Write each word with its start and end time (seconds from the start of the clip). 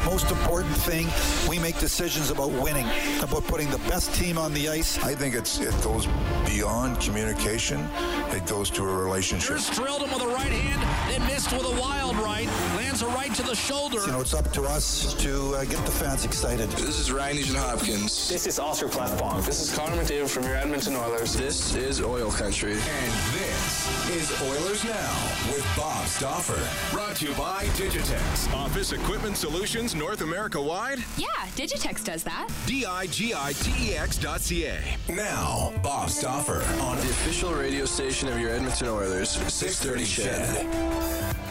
The 0.00 0.06
most 0.06 0.30
important 0.30 0.74
thing, 0.76 1.06
we 1.46 1.58
make 1.58 1.78
decisions 1.78 2.30
about 2.30 2.50
winning, 2.52 2.86
about 3.22 3.44
putting 3.44 3.70
the 3.70 3.78
best 3.80 4.14
team 4.14 4.38
on 4.38 4.54
the 4.54 4.66
ice. 4.68 4.98
I 5.04 5.14
think 5.14 5.34
it's 5.34 5.60
it 5.60 5.74
goes 5.82 6.08
beyond 6.46 6.98
communication. 7.00 7.86
It 8.30 8.46
goes 8.46 8.70
to 8.70 8.82
a 8.82 8.96
relationship. 8.96 9.50
Here's 9.50 9.70
drilled 9.70 10.00
him 10.00 10.10
with 10.10 10.22
a 10.22 10.28
right 10.28 10.50
hand, 10.50 11.12
then 11.12 11.28
missed 11.28 11.52
with 11.52 11.66
a 11.66 11.80
wild 11.80 12.16
right. 12.16 12.46
Lands 12.76 13.02
a 13.02 13.08
right 13.08 13.34
to 13.34 13.42
the 13.42 13.54
shoulder. 13.54 14.00
You 14.06 14.12
know, 14.12 14.20
it's 14.22 14.32
up 14.32 14.50
to 14.52 14.62
us 14.62 15.12
to 15.22 15.54
uh, 15.56 15.64
get 15.64 15.84
the 15.84 15.92
fans 15.92 16.24
excited. 16.24 16.70
This 16.70 16.98
is 16.98 17.12
Ryan 17.12 17.36
Nugent 17.36 17.58
Hopkins. 17.58 18.28
This 18.28 18.46
is 18.46 18.58
Oscar 18.58 18.88
Klefbom. 18.88 19.44
This 19.44 19.60
is 19.60 19.76
Connor 19.76 20.02
McDavid 20.02 20.30
from 20.30 20.44
your 20.44 20.56
Edmonton 20.56 20.96
Oilers. 20.96 21.34
This 21.34 21.74
is 21.74 22.00
Oil 22.00 22.30
Country. 22.30 22.72
And 22.72 23.12
this 23.34 23.69
is 24.10 24.42
Oilers 24.42 24.84
Now 24.84 25.32
with 25.52 25.64
Bob 25.76 26.04
Stauffer. 26.06 26.58
Brought 26.92 27.16
to 27.16 27.26
you 27.28 27.34
by 27.34 27.64
Digitex. 27.76 28.52
Office 28.52 28.90
Equipment 28.92 29.36
Solutions 29.36 29.94
North 29.94 30.20
America 30.22 30.60
wide? 30.60 30.98
Yeah, 31.16 31.28
Digitex 31.54 32.04
does 32.04 32.24
that. 32.24 32.48
D-I-G-I-T-E-X 32.66 34.18
dot 34.18 34.40
C-A. 34.40 34.80
Now, 35.12 35.72
Bob 35.82 36.10
Stauffer 36.10 36.64
on 36.80 36.96
the 36.96 37.04
official 37.04 37.54
radio 37.54 37.84
station 37.84 38.28
of 38.28 38.40
your 38.40 38.50
Edmonton 38.50 38.88
Oilers, 38.88 39.30
630 39.30 40.04
CHED. 40.04 41.49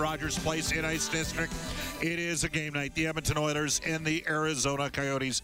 Rogers 0.00 0.38
Place 0.38 0.72
in 0.72 0.84
Ice 0.84 1.08
District. 1.08 1.52
It 2.00 2.18
is 2.18 2.42
a 2.44 2.48
game 2.48 2.72
night. 2.72 2.94
The 2.94 3.06
Edmonton 3.06 3.36
Oilers 3.36 3.82
and 3.84 4.04
the 4.04 4.24
Arizona 4.26 4.88
Coyotes. 4.88 5.42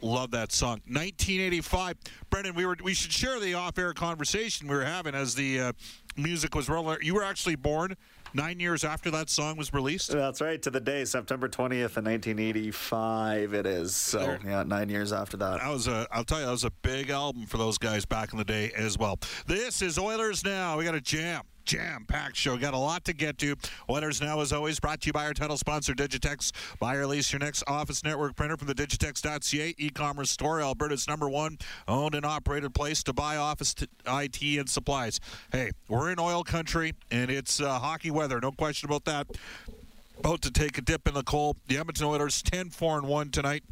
Love 0.00 0.30
that 0.30 0.52
song. 0.52 0.80
1985. 0.86 1.96
Brendan, 2.30 2.54
we 2.54 2.64
were 2.64 2.76
we 2.84 2.94
should 2.94 3.10
share 3.10 3.40
the 3.40 3.54
off-air 3.54 3.92
conversation 3.94 4.68
we 4.68 4.76
were 4.76 4.84
having 4.84 5.16
as 5.16 5.34
the 5.34 5.60
uh, 5.60 5.72
music 6.16 6.54
was 6.54 6.68
rolling. 6.68 6.98
You 7.02 7.14
were 7.14 7.24
actually 7.24 7.56
born 7.56 7.96
nine 8.32 8.60
years 8.60 8.84
after 8.84 9.10
that 9.10 9.30
song 9.30 9.56
was 9.56 9.72
released. 9.72 10.12
That's 10.12 10.40
right, 10.40 10.62
to 10.62 10.70
the 10.70 10.80
day, 10.80 11.04
September 11.04 11.48
20th 11.48 11.96
in 11.96 12.04
1985. 12.04 13.54
It 13.54 13.66
is 13.66 13.96
so 13.96 14.18
there, 14.20 14.40
yeah, 14.44 14.62
nine 14.62 14.88
years 14.88 15.12
after 15.12 15.36
that. 15.38 15.58
That 15.60 15.70
was 15.70 15.88
a. 15.88 16.06
I'll 16.12 16.22
tell 16.22 16.38
you, 16.38 16.46
that 16.46 16.52
was 16.52 16.64
a 16.64 16.70
big 16.82 17.10
album 17.10 17.46
for 17.46 17.58
those 17.58 17.78
guys 17.78 18.04
back 18.04 18.32
in 18.32 18.38
the 18.38 18.44
day 18.44 18.70
as 18.76 18.96
well. 18.96 19.18
This 19.48 19.82
is 19.82 19.98
Oilers 19.98 20.44
now. 20.44 20.78
We 20.78 20.84
got 20.84 20.94
a 20.94 21.00
jam 21.00 21.42
jam-packed 21.68 22.34
show. 22.34 22.56
Got 22.56 22.72
a 22.72 22.78
lot 22.78 23.04
to 23.04 23.12
get 23.12 23.36
to. 23.38 23.54
Oilers 23.90 24.22
Now, 24.22 24.40
as 24.40 24.52
always, 24.54 24.80
brought 24.80 25.02
to 25.02 25.06
you 25.06 25.12
by 25.12 25.26
our 25.26 25.34
title 25.34 25.58
sponsor, 25.58 25.92
Digitex. 25.92 26.50
Buy 26.80 26.96
or 26.96 27.06
lease 27.06 27.30
your 27.30 27.40
next 27.40 27.62
office 27.66 28.02
network 28.02 28.36
printer 28.36 28.56
from 28.56 28.68
the 28.68 28.74
Digitex.ca 28.74 29.74
e-commerce 29.76 30.30
store, 30.30 30.62
Alberta's 30.62 31.06
number 31.06 31.28
one 31.28 31.58
owned 31.86 32.14
and 32.14 32.24
operated 32.24 32.74
place 32.74 33.02
to 33.02 33.12
buy 33.12 33.36
office 33.36 33.74
t- 33.74 33.86
IT 34.06 34.58
and 34.58 34.68
supplies. 34.68 35.20
Hey, 35.52 35.72
we're 35.88 36.10
in 36.10 36.18
oil 36.18 36.42
country, 36.42 36.94
and 37.10 37.30
it's 37.30 37.60
uh, 37.60 37.78
hockey 37.78 38.10
weather. 38.10 38.40
No 38.40 38.50
question 38.50 38.88
about 38.88 39.04
that. 39.04 39.26
About 40.18 40.40
to 40.42 40.50
take 40.50 40.78
a 40.78 40.80
dip 40.80 41.06
in 41.06 41.12
the 41.12 41.22
cold. 41.22 41.58
The 41.66 41.76
Edmonton 41.76 42.06
Oilers 42.06 42.42
10-4 42.42 42.98
and 42.98 43.08
1 43.08 43.30
tonight 43.30 43.62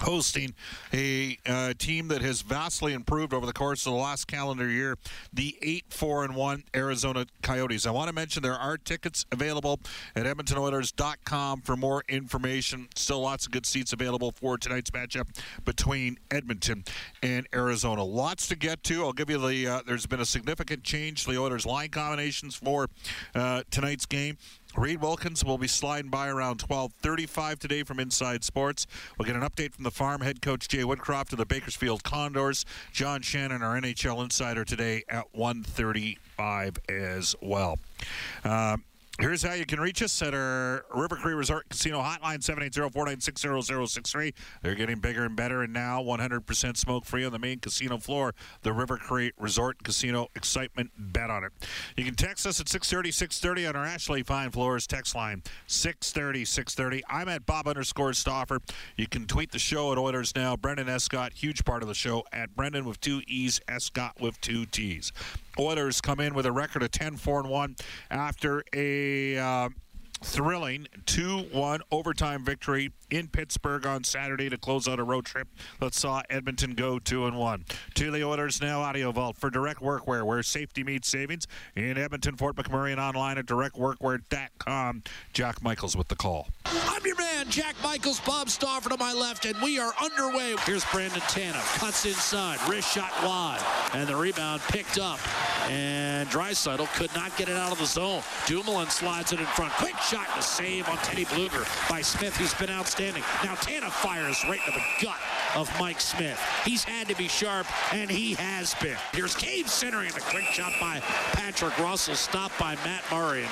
hosting 0.00 0.54
a 0.92 1.38
uh, 1.46 1.74
team 1.78 2.08
that 2.08 2.22
has 2.22 2.42
vastly 2.42 2.92
improved 2.92 3.32
over 3.32 3.46
the 3.46 3.52
course 3.52 3.86
of 3.86 3.92
the 3.92 3.98
last 3.98 4.26
calendar 4.26 4.68
year, 4.68 4.96
the 5.32 5.56
8 5.62 5.84
4 5.90 6.24
and 6.24 6.36
1 6.36 6.64
Arizona 6.74 7.26
Coyotes. 7.42 7.86
I 7.86 7.90
want 7.90 8.08
to 8.08 8.14
mention 8.14 8.42
there 8.42 8.54
are 8.54 8.76
tickets 8.76 9.24
available 9.32 9.80
at 10.14 10.24
EdmontonOilers.com 10.24 11.62
for 11.62 11.76
more 11.76 12.02
information. 12.08 12.88
Still 12.94 13.20
lots 13.20 13.46
of 13.46 13.52
good 13.52 13.66
seats 13.66 13.92
available 13.92 14.32
for 14.32 14.58
tonight's 14.58 14.90
matchup 14.90 15.28
between 15.64 16.18
Edmonton 16.30 16.84
and 17.22 17.46
Arizona. 17.54 18.04
Lots 18.04 18.48
to 18.48 18.56
get 18.56 18.82
to. 18.84 19.04
I'll 19.04 19.12
give 19.12 19.30
you 19.30 19.38
the, 19.38 19.66
uh, 19.66 19.80
there's 19.86 20.06
been 20.06 20.20
a 20.20 20.26
significant 20.26 20.84
change 20.84 21.24
to 21.24 21.32
the 21.32 21.38
Oilers 21.38 21.66
line 21.66 21.90
combinations 21.90 22.54
for 22.54 22.88
uh, 23.34 23.62
tonight's 23.70 24.06
game. 24.06 24.38
Reid 24.76 25.00
Wilkins 25.00 25.42
will 25.42 25.56
be 25.56 25.68
sliding 25.68 26.10
by 26.10 26.28
around 26.28 26.58
12:35 26.58 27.58
today 27.58 27.82
from 27.82 27.98
Inside 27.98 28.44
Sports. 28.44 28.86
We'll 29.16 29.24
get 29.24 29.34
an 29.34 29.40
update 29.42 29.72
from 29.72 29.84
the 29.84 29.90
farm 29.90 30.20
head 30.20 30.42
coach 30.42 30.68
Jay 30.68 30.82
Woodcroft 30.82 31.32
of 31.32 31.38
the 31.38 31.46
Bakersfield 31.46 32.04
Condors. 32.04 32.66
John 32.92 33.22
Shannon, 33.22 33.62
our 33.62 33.76
NHL 33.76 34.22
insider, 34.22 34.66
today 34.66 35.02
at 35.08 35.32
1:35 35.34 36.78
as 36.90 37.34
well. 37.40 37.78
Uh, 38.44 38.76
Here's 39.18 39.42
how 39.42 39.54
you 39.54 39.64
can 39.64 39.80
reach 39.80 40.02
us 40.02 40.20
at 40.20 40.34
our 40.34 40.84
River 40.94 41.16
Cree 41.16 41.32
Resort 41.32 41.70
Casino 41.70 42.02
hotline, 42.02 42.40
780-496-0063. 42.40 44.34
They're 44.60 44.74
getting 44.74 44.98
bigger 44.98 45.24
and 45.24 45.34
better, 45.34 45.62
and 45.62 45.72
now 45.72 46.02
100% 46.02 46.76
smoke-free 46.76 47.24
on 47.24 47.32
the 47.32 47.38
main 47.38 47.58
casino 47.58 47.96
floor. 47.96 48.34
The 48.60 48.74
River 48.74 48.98
Cree 48.98 49.32
Resort 49.38 49.82
Casino 49.82 50.28
excitement. 50.36 50.90
Bet 50.98 51.30
on 51.30 51.44
it. 51.44 51.52
You 51.96 52.04
can 52.04 52.14
text 52.14 52.46
us 52.46 52.60
at 52.60 52.66
630-630 52.66 53.70
on 53.70 53.76
our 53.76 53.86
Ashley 53.86 54.22
Fine 54.22 54.50
Floors 54.50 54.86
text 54.86 55.14
line, 55.14 55.42
630-630. 55.66 57.00
I'm 57.08 57.30
at 57.30 57.46
Bob 57.46 57.68
underscore 57.68 58.12
Stauffer. 58.12 58.60
You 58.98 59.06
can 59.06 59.26
tweet 59.26 59.50
the 59.50 59.58
show 59.58 59.92
at 59.92 59.98
Oilers 59.98 60.36
Now. 60.36 60.58
Brendan 60.58 60.90
Escott, 60.90 61.32
huge 61.32 61.64
part 61.64 61.80
of 61.80 61.88
the 61.88 61.94
show, 61.94 62.24
at 62.34 62.54
Brendan 62.54 62.84
with 62.84 63.00
two 63.00 63.22
E's, 63.26 63.62
Escott 63.66 64.20
with 64.20 64.38
two 64.42 64.66
T's. 64.66 65.10
Oilers 65.58 66.02
come 66.02 66.20
in 66.20 66.34
with 66.34 66.44
a 66.44 66.52
record 66.52 66.82
of 66.82 66.90
10 66.90 67.16
4 67.16 67.40
and 67.40 67.48
1 67.48 67.76
after 68.10 68.62
a 68.74 69.05
uh, 69.36 69.68
thrilling 70.22 70.86
2-1 71.04 71.80
overtime 71.90 72.44
victory 72.44 72.92
in 73.10 73.28
Pittsburgh 73.28 73.86
on 73.86 74.04
Saturday 74.04 74.48
to 74.48 74.56
close 74.56 74.88
out 74.88 74.98
a 74.98 75.04
road 75.04 75.24
trip 75.24 75.48
that 75.80 75.94
saw 75.94 76.22
Edmonton 76.30 76.74
go 76.74 76.98
2 76.98 77.26
and 77.26 77.36
1. 77.36 77.64
To 77.94 78.10
the 78.10 78.24
Oilers 78.24 78.60
now 78.60 78.80
Audio 78.80 79.12
Vault 79.12 79.36
for 79.38 79.50
direct 79.50 79.80
workwear 79.80 80.24
where 80.24 80.42
safety 80.42 80.82
meets 80.82 81.08
savings 81.08 81.46
in 81.74 81.98
Edmonton, 81.98 82.36
Fort 82.36 82.56
McMurray 82.56 82.92
and 82.92 83.00
online 83.00 83.38
at 83.38 83.46
directworkwear.com. 83.46 85.02
Jack 85.32 85.62
Michaels 85.62 85.96
with 85.96 86.08
the 86.08 86.16
call. 86.16 86.48
I'm 86.64 87.04
your 87.04 87.16
man, 87.16 87.48
Jack 87.48 87.76
Michaels, 87.82 88.20
Bob 88.20 88.48
Stauffer 88.48 88.88
to 88.88 88.96
my 88.96 89.12
left, 89.12 89.44
and 89.44 89.56
we 89.62 89.78
are 89.78 89.92
underway. 90.02 90.56
Here's 90.64 90.84
Brandon 90.86 91.20
Tanev, 91.22 91.78
cuts 91.78 92.04
inside, 92.06 92.58
wrist 92.68 92.92
shot 92.92 93.12
wide, 93.22 93.62
and 93.94 94.08
the 94.08 94.16
rebound 94.16 94.60
picked 94.62 94.98
up. 94.98 95.20
And 95.68 96.28
Draisaitl 96.28 96.92
could 96.94 97.14
not 97.14 97.36
get 97.36 97.48
it 97.48 97.56
out 97.56 97.72
of 97.72 97.78
the 97.78 97.86
zone. 97.86 98.22
Dumoulin 98.46 98.88
slides 98.88 99.32
it 99.32 99.40
in 99.40 99.46
front. 99.46 99.72
Quick 99.74 99.96
shot 99.98 100.26
to 100.36 100.42
save 100.42 100.88
on 100.88 100.96
Teddy 100.98 101.24
Bluger 101.26 101.66
by 101.90 102.02
Smith, 102.02 102.36
who's 102.36 102.54
been 102.54 102.70
outstanding. 102.70 103.22
Now 103.44 103.54
Tana 103.56 103.90
fires 103.90 104.42
right 104.48 104.60
into 104.66 104.78
the 104.78 105.04
gut 105.04 105.18
of 105.54 105.70
Mike 105.80 106.00
Smith. 106.00 106.40
He's 106.64 106.84
had 106.84 107.08
to 107.08 107.16
be 107.16 107.28
sharp, 107.28 107.66
and 107.94 108.10
he 108.10 108.34
has 108.34 108.74
been. 108.74 108.96
Here's 109.12 109.34
Cave 109.34 109.68
centering 109.68 110.10
the 110.12 110.20
quick 110.20 110.44
shot 110.44 110.72
by 110.80 111.00
Patrick 111.32 111.76
Russell, 111.78 112.14
stopped 112.14 112.58
by 112.58 112.74
Matt 112.84 113.02
Murray. 113.10 113.42
And 113.42 113.50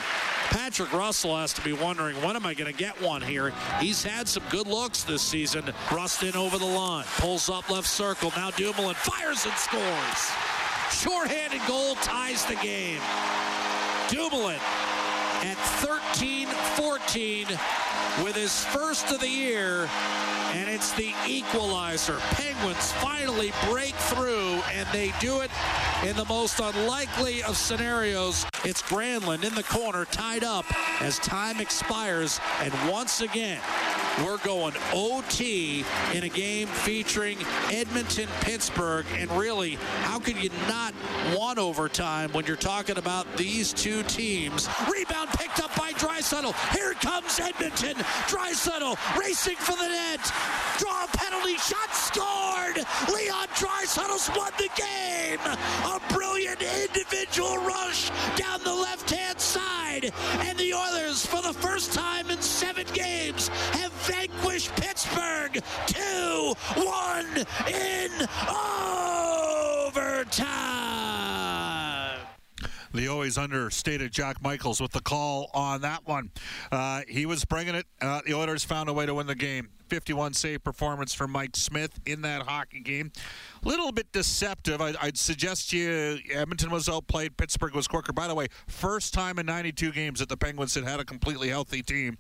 Patrick 0.51 0.93
Russell 0.93 1.37
has 1.37 1.53
to 1.55 1.63
be 1.63 1.73
wondering, 1.73 2.17
when 2.23 2.37
am 2.37 2.47
I 2.47 2.55
going 2.55 2.71
to 2.71 2.79
get 2.79 3.01
one 3.01 3.23
here? 3.23 3.53
He's 3.81 4.05
had 4.05 4.29
some 4.29 4.43
good 4.51 4.67
looks 4.67 5.03
this 5.03 5.23
season. 5.23 5.65
Rust 5.91 6.23
in 6.23 6.37
over 6.37 6.59
the 6.59 6.65
line, 6.65 7.05
pulls 7.19 7.49
up 7.49 7.69
left 7.71 7.89
circle. 7.89 8.33
Now 8.37 8.51
Dumoulin 8.51 8.95
fires 8.95 9.47
and 9.47 9.55
scores. 9.55 10.54
Shorthanded 10.95 11.61
goal 11.67 11.97
ties 11.97 12.45
the 12.47 12.55
game. 12.57 13.01
Dumoulin 14.09 14.61
at 15.43 15.57
13-14 15.83 17.49
with 18.25 18.37
his 18.37 18.65
first 18.67 19.11
of 19.11 19.19
the 19.21 19.29
year, 19.29 19.89
and 20.53 20.71
it's 20.71 20.93
the 20.93 21.13
equalizer. 21.27 22.17
Penguins 22.31 22.93
finally 22.93 23.53
break 23.69 23.95
through, 23.95 24.63
and 24.73 24.89
they 24.93 25.13
do 25.21 25.41
it 25.41 25.51
in 26.07 26.15
the 26.17 26.25
most 26.27 26.61
unlikely 26.61 27.43
of 27.43 27.57
scenarios. 27.57 28.47
It's 28.65 28.81
Granlund 28.81 29.43
in 29.45 29.55
the 29.55 29.65
corner, 29.65 30.05
tied 30.05 30.45
up 30.45 30.65
as 31.03 31.19
time 31.19 31.61
expires, 31.61 32.41
and 32.63 32.73
once 32.89 33.21
again, 33.21 33.61
we're 34.23 34.39
going 34.39 34.75
OT 34.93 35.85
in 36.13 36.25
a 36.25 36.29
game 36.29 36.69
featuring 36.69 37.39
Edmonton, 37.71 38.29
Pittsburgh, 38.41 39.07
and 39.17 39.31
really, 39.33 39.75
how 40.03 40.19
could 40.19 40.37
you 40.37 40.51
not 40.69 40.95
want 41.37 41.59
overtime 41.59 42.31
when 42.33 42.45
you're 42.47 42.57
talking 42.57 42.99
about 42.99 43.27
these 43.37 43.73
two 43.73 44.03
teams? 44.05 44.69
Rebound 44.91 45.31
picked 45.31 45.61
up 45.61 45.75
by 45.77 45.93
Draisaitl. 45.93 46.55
Here 46.75 46.95
comes 46.95 47.41
Edmonton. 47.41 47.97
Draisaitl 48.29 48.97
racing 49.19 49.57
for 49.57 49.73
the 49.73 49.89
net. 49.89 50.21
Draw 50.79 51.05
a 51.05 51.09
penalty 51.17 51.57
shot 51.57 51.95
scored. 51.95 52.77
Leon 53.13 53.49
Draisaitl's 53.55 54.31
won 54.37 54.53
the 54.59 54.69
game. 54.77 55.39
A 55.85 56.01
brilliant 56.13 56.63
individual 56.63 57.59
rush 57.59 58.11
down 58.37 58.61
the 58.65 58.75
left-hand 58.75 59.41
side, 59.41 60.13
and 60.41 60.59
the 60.59 60.75
Oilers, 60.75 61.27
for 61.27 61.43
the 61.43 61.53
first 61.53 61.93
time 61.93 62.31
in 62.31 62.41
seven 62.41 62.87
Pittsburgh 64.77 65.63
2-1 65.87 67.47
in 67.69 68.29
overtime. 69.87 70.65
The 72.95 73.09
always 73.09 73.37
understated 73.37 74.13
Jack 74.13 74.41
Michaels 74.41 74.81
with 74.81 74.93
the 74.93 75.01
call 75.01 75.51
on 75.53 75.81
that 75.81 76.07
one. 76.07 76.31
Uh, 76.71 77.03
he 77.09 77.27
was 77.27 77.45
bringing 77.45 77.75
it. 77.75 77.87
Uh, 78.01 78.21
the 78.25 78.35
Oilers 78.35 78.63
found 78.63 78.89
a 78.89 78.93
way 78.93 79.05
to 79.05 79.15
win 79.15 79.27
the 79.27 79.35
game. 79.35 79.71
51 79.89 80.33
save 80.33 80.63
performance 80.63 81.13
for 81.13 81.27
Mike 81.27 81.57
Smith 81.57 81.99
in 82.07 82.23
that 82.23 82.43
hockey 82.43 82.81
game. 82.81 83.11
A 83.65 83.69
little 83.69 83.91
bit 83.91 84.13
deceptive. 84.13 84.81
I, 84.81 84.95
would 85.03 85.19
suggest 85.19 85.73
you 85.73 86.19
Edmonton 86.33 86.71
was 86.71 86.89
outplayed. 86.89 87.37
Pittsburgh 87.37 87.75
was 87.75 87.89
quicker. 87.89 88.13
By 88.13 88.29
the 88.29 88.35
way, 88.35 88.47
first 88.69 89.13
time 89.13 89.41
in 89.41 89.47
92 89.47 89.91
games 89.91 90.21
that 90.21 90.29
the 90.29 90.37
Penguins 90.37 90.75
had 90.75 90.85
had 90.85 91.01
a 91.01 91.05
completely 91.05 91.49
healthy 91.49 91.83
team. 91.83 92.17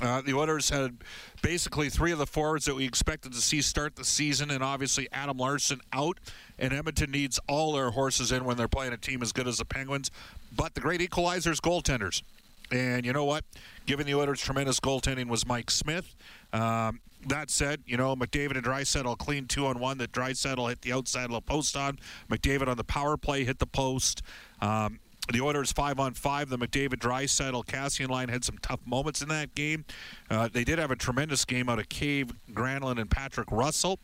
Uh, 0.00 0.22
the 0.22 0.34
Oilers 0.34 0.70
had 0.70 0.96
basically 1.42 1.90
three 1.90 2.12
of 2.12 2.18
the 2.18 2.26
forwards 2.26 2.64
that 2.64 2.74
we 2.74 2.86
expected 2.86 3.32
to 3.32 3.40
see 3.40 3.60
start 3.60 3.96
the 3.96 4.04
season, 4.04 4.50
and 4.50 4.62
obviously 4.62 5.08
Adam 5.12 5.36
Larsson 5.36 5.80
out. 5.92 6.18
And 6.58 6.72
Edmonton 6.72 7.10
needs 7.10 7.38
all 7.48 7.72
their 7.72 7.90
horses 7.90 8.32
in 8.32 8.44
when 8.44 8.56
they're 8.56 8.68
playing 8.68 8.92
a 8.92 8.96
team 8.96 9.22
as 9.22 9.32
good 9.32 9.46
as 9.46 9.58
the 9.58 9.64
Penguins. 9.64 10.10
But 10.54 10.74
the 10.74 10.80
great 10.80 11.00
equalizers, 11.00 11.56
goaltenders. 11.56 12.22
And 12.70 13.04
you 13.04 13.12
know 13.12 13.24
what? 13.24 13.44
Given 13.86 14.06
the 14.06 14.14
Oilers' 14.14 14.40
tremendous 14.40 14.80
goaltending 14.80 15.28
was 15.28 15.46
Mike 15.46 15.70
Smith. 15.70 16.14
Um, 16.52 17.00
that 17.26 17.50
said, 17.50 17.82
you 17.86 17.96
know, 17.96 18.16
McDavid 18.16 18.56
and 18.56 18.64
Draisaitl 18.64 19.18
clean 19.18 19.46
two 19.46 19.66
on 19.66 19.78
one 19.78 19.98
that 19.98 20.12
Draisaitl 20.12 20.68
hit 20.68 20.80
the 20.82 20.92
outside 20.92 21.24
of 21.24 21.32
the 21.32 21.40
post 21.40 21.76
on. 21.76 21.98
McDavid 22.30 22.68
on 22.68 22.76
the 22.76 22.84
power 22.84 23.16
play 23.16 23.44
hit 23.44 23.58
the 23.58 23.66
post. 23.66 24.22
Um, 24.60 25.00
the 25.32 25.40
Oilers 25.40 25.72
five 25.72 25.98
on 25.98 26.14
five. 26.14 26.48
The 26.48 26.58
McDavid, 26.58 26.96
Draisaitl, 26.96 27.64
Kassian 27.66 28.08
line 28.08 28.28
had 28.28 28.44
some 28.44 28.58
tough 28.58 28.80
moments 28.84 29.22
in 29.22 29.28
that 29.28 29.54
game. 29.54 29.84
Uh, 30.30 30.48
they 30.52 30.64
did 30.64 30.78
have 30.78 30.90
a 30.90 30.96
tremendous 30.96 31.44
game 31.44 31.68
out 31.68 31.78
of 31.78 31.88
Cave, 31.88 32.32
Granlund, 32.52 33.00
and 33.00 33.10
Patrick 33.10 33.50
Russell, 33.50 33.98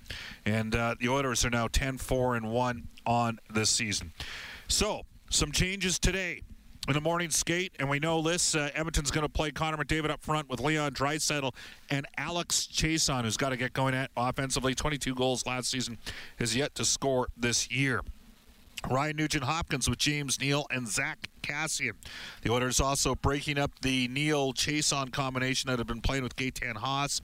and 0.44 0.74
uh, 0.74 0.94
the 1.00 1.08
Oilers 1.08 1.44
are 1.44 1.50
now 1.50 1.68
10-4 1.68 2.36
and 2.36 2.50
one 2.50 2.88
on 3.06 3.38
this 3.52 3.70
season. 3.70 4.12
So 4.68 5.02
some 5.30 5.52
changes 5.52 5.98
today 5.98 6.42
in 6.88 6.94
the 6.94 7.00
morning 7.00 7.30
skate, 7.30 7.72
and 7.78 7.90
we 7.90 7.98
know 7.98 8.22
this. 8.22 8.54
Uh, 8.54 8.70
Edmonton's 8.74 9.10
going 9.10 9.22
to 9.22 9.28
play 9.28 9.50
Connor 9.50 9.76
McDavid 9.76 10.10
up 10.10 10.22
front 10.22 10.48
with 10.48 10.60
Leon 10.60 10.92
Draisaitl 10.92 11.52
and 11.90 12.06
Alex 12.16 12.68
Chiasson, 12.72 13.22
who's 13.24 13.36
got 13.36 13.50
to 13.50 13.56
get 13.56 13.72
going 13.72 13.94
at 13.94 14.10
offensively. 14.16 14.74
22 14.74 15.14
goals 15.14 15.46
last 15.46 15.70
season, 15.70 15.98
has 16.38 16.54
yet 16.54 16.74
to 16.76 16.84
score 16.84 17.28
this 17.36 17.70
year. 17.70 18.02
Ryan 18.88 19.16
Nugent 19.16 19.44
Hopkins 19.44 19.88
with 19.90 19.98
James 19.98 20.40
Neal 20.40 20.66
and 20.70 20.86
Zack 20.88 21.28
Kassian. 21.42 21.92
The 22.42 22.52
Oilers 22.52 22.80
also 22.80 23.14
breaking 23.14 23.58
up 23.58 23.72
the 23.80 24.08
Neal 24.08 24.52
Chiasson 24.52 25.12
combination 25.12 25.70
that 25.70 25.78
had 25.78 25.86
been 25.86 26.00
playing 26.00 26.22
with 26.22 26.36
Gaetan 26.36 26.76
Haas. 26.76 27.20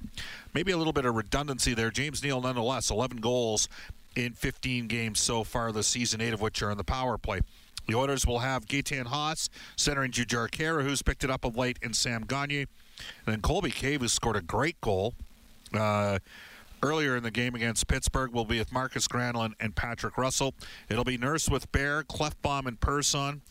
Maybe 0.54 0.72
a 0.72 0.76
little 0.76 0.92
bit 0.92 1.04
of 1.04 1.14
redundancy 1.14 1.74
there. 1.74 1.90
James 1.90 2.22
Neal, 2.22 2.40
nonetheless, 2.40 2.90
11 2.90 3.18
goals 3.18 3.68
in 4.16 4.32
15 4.32 4.88
games 4.88 5.20
so 5.20 5.44
far 5.44 5.72
this 5.72 5.86
season, 5.86 6.20
eight 6.20 6.32
of 6.32 6.40
which 6.40 6.62
are 6.62 6.70
in 6.70 6.78
the 6.78 6.84
power 6.84 7.16
play. 7.16 7.40
The 7.86 7.94
Oilers 7.94 8.26
will 8.26 8.40
have 8.40 8.66
Gaetan 8.66 9.06
Haas 9.06 9.48
centering 9.76 10.12
Jujhar 10.12 10.48
Khaira, 10.48 10.82
who's 10.82 11.02
picked 11.02 11.24
it 11.24 11.30
up 11.30 11.44
of 11.44 11.56
late, 11.56 11.78
and 11.82 11.94
Sam 11.94 12.24
Gagner. 12.24 12.66
And 13.26 13.34
then 13.34 13.40
Colby 13.40 13.70
Cave, 13.70 14.00
who 14.00 14.08
scored 14.08 14.36
a 14.36 14.42
great 14.42 14.80
goal. 14.80 15.14
Uh, 15.74 16.18
earlier 16.82 17.16
in 17.16 17.22
the 17.22 17.30
game 17.30 17.54
against 17.54 17.86
Pittsburgh 17.86 18.32
will 18.32 18.44
be 18.44 18.58
with 18.58 18.72
Markus 18.72 19.06
Granlund 19.06 19.54
and 19.60 19.74
Patrick 19.74 20.18
Russell. 20.18 20.54
It'll 20.88 21.04
be 21.04 21.16
Nurse 21.16 21.48
with 21.48 21.70
Bear, 21.72 22.02
Klefbom, 22.02 22.66
and 22.66 22.80
Persson. 22.80 23.42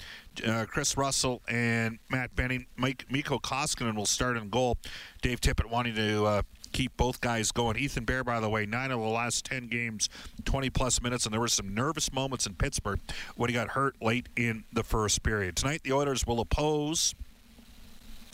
Uh, 0.46 0.66
Kris 0.66 0.96
Russell 0.96 1.42
and 1.48 2.00
Matt 2.10 2.36
Benning. 2.36 2.68
Mike 2.78 3.06
Mikko 3.10 3.40
Koskinen 3.40 3.96
will 3.96 4.06
start 4.06 4.38
in 4.38 4.50
goal. 4.50 4.78
Dave 5.22 5.42
Tippett 5.42 5.70
wanting 5.70 5.96
to 5.96 6.26
uh, 6.26 6.42
keep 6.72 6.96
both 6.98 7.22
guys 7.22 7.52
going. 7.52 7.78
Ethan 7.78 8.06
Bear, 8.06 8.24
by 8.24 8.40
the 8.40 8.50
way, 8.50 8.66
nine 8.66 8.92
of 8.92 9.00
the 9.00 9.08
last 9.08 9.46
10 9.46 9.68
games, 9.68 10.10
20 10.46 10.70
plus 10.70 11.02
minutes, 11.02 11.26
and 11.26 11.34
there 11.34 11.42
were 11.42 11.48
some 11.48 11.74
nervous 11.74 12.12
moments 12.14 12.46
in 12.46 12.54
Pittsburgh 12.56 13.00
when 13.36 13.50
he 13.50 13.54
got 13.54 13.70
hurt 13.70 13.96
late 14.02 14.30
in 14.36 14.64
the 14.72 14.84
first 14.84 15.24
period. 15.24 15.56
Tonight, 15.56 15.82
the 15.84 15.94
Oilers 15.94 16.26
will 16.26 16.40
oppose 16.40 17.14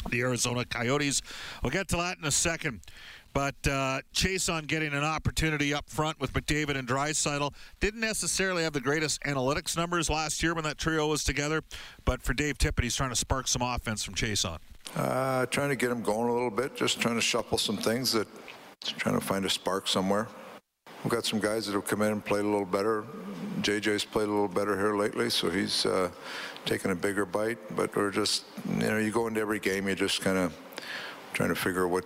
the 0.10 0.22
Arizona 0.22 0.66
Coyotes. 0.66 1.22
We'll 1.63 1.72
get 1.72 1.88
to 1.89 1.98
that 1.98 2.18
in 2.18 2.25
a 2.25 2.32
second. 2.32 2.82
But 3.34 3.55
uh, 3.65 4.00
Chiasson 4.13 4.67
getting 4.67 4.93
an 4.93 5.03
opportunity 5.03 5.74
up 5.74 5.89
front 5.89 6.19
with 6.19 6.34
McDavid 6.34 6.77
and 6.77 6.88
Draisaitl 6.88 7.53
didn't 7.79 8.00
necessarily 8.00 8.63
have 8.63 8.74
the 8.74 8.81
greatest 8.81 9.22
analytics 9.22 9.77
numbers 9.77 10.10
last 10.10 10.41
year 10.41 10.53
when 10.53 10.63
that 10.63 10.77
trio 10.77 11.07
was 11.07 11.24
together. 11.24 11.62
But 12.05 12.22
for 12.22 12.34
Dave 12.34 12.57
Tippett, 12.57 12.84
he's 12.84 12.96
trying 12.96 13.10
to 13.10 13.15
spark 13.15 13.48
some 13.48 13.62
offense 13.62 14.03
from 14.03 14.15
Chiasson. 14.15 14.57
Uh, 14.96 15.46
trying 15.48 15.69
to 15.69 15.75
get 15.75 15.91
him 15.91 16.01
going 16.01 16.29
a 16.29 16.34
little 16.34 16.50
bit, 16.50 16.75
just 16.75 17.00
trying 17.00 17.15
to 17.15 17.22
shuffle 17.22 17.57
some 17.57 17.77
things 17.77 18.12
that, 18.13 18.27
trying 18.98 19.19
to 19.19 19.25
find 19.25 19.46
a 19.46 19.50
spark 19.50 19.88
somewhere. 19.88 20.27
we've 21.03 21.12
got 21.12 21.25
some 21.25 21.39
guys 21.39 21.65
that 21.65 21.74
have 21.74 21.86
come 21.86 22.01
in 22.01 22.12
and 22.12 22.25
played 22.25 22.46
a 22.46 22.48
little 22.48 22.65
better. 22.65 23.03
JJ's 23.62 24.05
played 24.05 24.27
a 24.27 24.31
little 24.31 24.48
better 24.48 24.77
here 24.77 24.96
lately, 24.96 25.29
so 25.29 25.50
he's 25.50 25.86
uh, 25.86 26.10
taken 26.65 26.91
a 26.91 26.96
bigger 26.96 27.25
bite. 27.25 27.57
But 27.75 27.96
we're 27.96 28.12
just, 28.12 28.46
you 28.69 28.88
know, 28.88 28.98
you 28.98 29.12
go 29.12 29.27
into 29.27 29.41
every 29.41 29.60
game, 29.60 29.88
you're 29.88 29.96
just 29.96 30.22
kind 30.22 30.38
of 30.38 30.57
trying 31.34 31.50
to 31.50 31.55
figure 31.55 31.88
what 31.88 32.05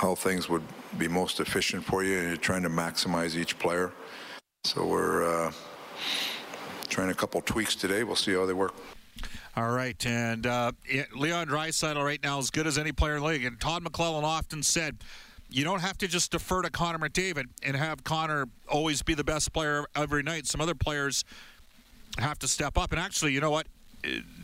how 0.00 0.14
things 0.14 0.48
would 0.48 0.62
be 0.96 1.06
most 1.08 1.40
efficient 1.40 1.84
for 1.84 2.02
you, 2.02 2.18
and 2.18 2.28
you're 2.28 2.36
trying 2.38 2.62
to 2.62 2.70
maximize 2.70 3.36
each 3.36 3.58
player. 3.58 3.92
So 4.64 4.86
we're 4.86 5.46
uh, 5.46 5.52
trying 6.88 7.10
a 7.10 7.14
couple 7.14 7.42
tweaks 7.42 7.74
today. 7.74 8.02
We'll 8.02 8.16
see 8.16 8.32
how 8.32 8.46
they 8.46 8.54
work. 8.54 8.74
All 9.56 9.72
right, 9.72 10.06
and 10.06 10.46
uh, 10.46 10.72
Leon 11.14 11.48
Draisaitl 11.48 12.02
right 12.02 12.22
now 12.22 12.38
is 12.38 12.50
good 12.50 12.66
as 12.66 12.78
any 12.78 12.92
player 12.92 13.16
in 13.16 13.22
the 13.22 13.28
league. 13.28 13.44
And 13.44 13.60
Todd 13.60 13.84
McLellan 13.84 14.22
often 14.22 14.62
said, 14.62 14.96
you 15.50 15.64
don't 15.64 15.80
have 15.80 15.98
to 15.98 16.08
just 16.08 16.30
defer 16.30 16.62
to 16.62 16.70
Connor 16.70 16.98
McDavid 16.98 17.46
and 17.62 17.76
have 17.76 18.02
Connor 18.02 18.46
always 18.70 19.02
be 19.02 19.12
the 19.12 19.24
best 19.24 19.52
player 19.52 19.84
every 19.94 20.22
night. 20.22 20.46
Some 20.46 20.62
other 20.62 20.76
players 20.76 21.24
have 22.18 22.38
to 22.38 22.48
step 22.48 22.78
up. 22.78 22.92
And 22.92 23.00
actually, 23.00 23.32
you 23.32 23.40
know 23.40 23.50
what? 23.50 23.66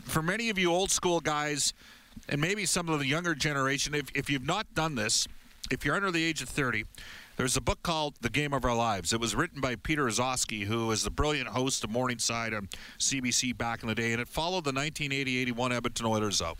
For 0.03 0.21
many 0.21 0.49
of 0.49 0.59
you 0.59 0.71
old 0.71 0.91
school 0.91 1.19
guys, 1.19 1.73
and 2.29 2.39
maybe 2.39 2.65
some 2.65 2.89
of 2.89 2.99
the 2.99 3.07
younger 3.07 3.33
generation, 3.33 3.95
if, 3.95 4.11
if 4.13 4.29
you've 4.29 4.45
not 4.45 4.71
done 4.75 4.95
this, 4.95 5.27
if 5.71 5.85
you're 5.85 5.95
under 5.95 6.11
the 6.11 6.23
age 6.23 6.41
of 6.41 6.49
30, 6.49 6.85
there's 7.37 7.55
a 7.55 7.61
book 7.61 7.83
called 7.83 8.15
The 8.21 8.29
Game 8.29 8.53
of 8.53 8.65
Our 8.65 8.75
Lives. 8.75 9.13
It 9.13 9.19
was 9.19 9.35
written 9.35 9.61
by 9.61 9.75
Peter 9.75 10.05
Gzowski, 10.05 10.65
who 10.65 10.87
was 10.87 11.03
the 11.03 11.11
brilliant 11.11 11.49
host 11.49 11.83
of 11.83 11.91
Morningside 11.91 12.53
on 12.53 12.67
CBC 12.97 13.55
back 13.55 13.83
in 13.83 13.89
the 13.89 13.95
day, 13.95 14.11
and 14.11 14.21
it 14.21 14.27
followed 14.27 14.63
the 14.63 14.71
1980-81 14.71 15.75
Edmonton 15.75 16.05
Oilers 16.07 16.41
out. 16.41 16.57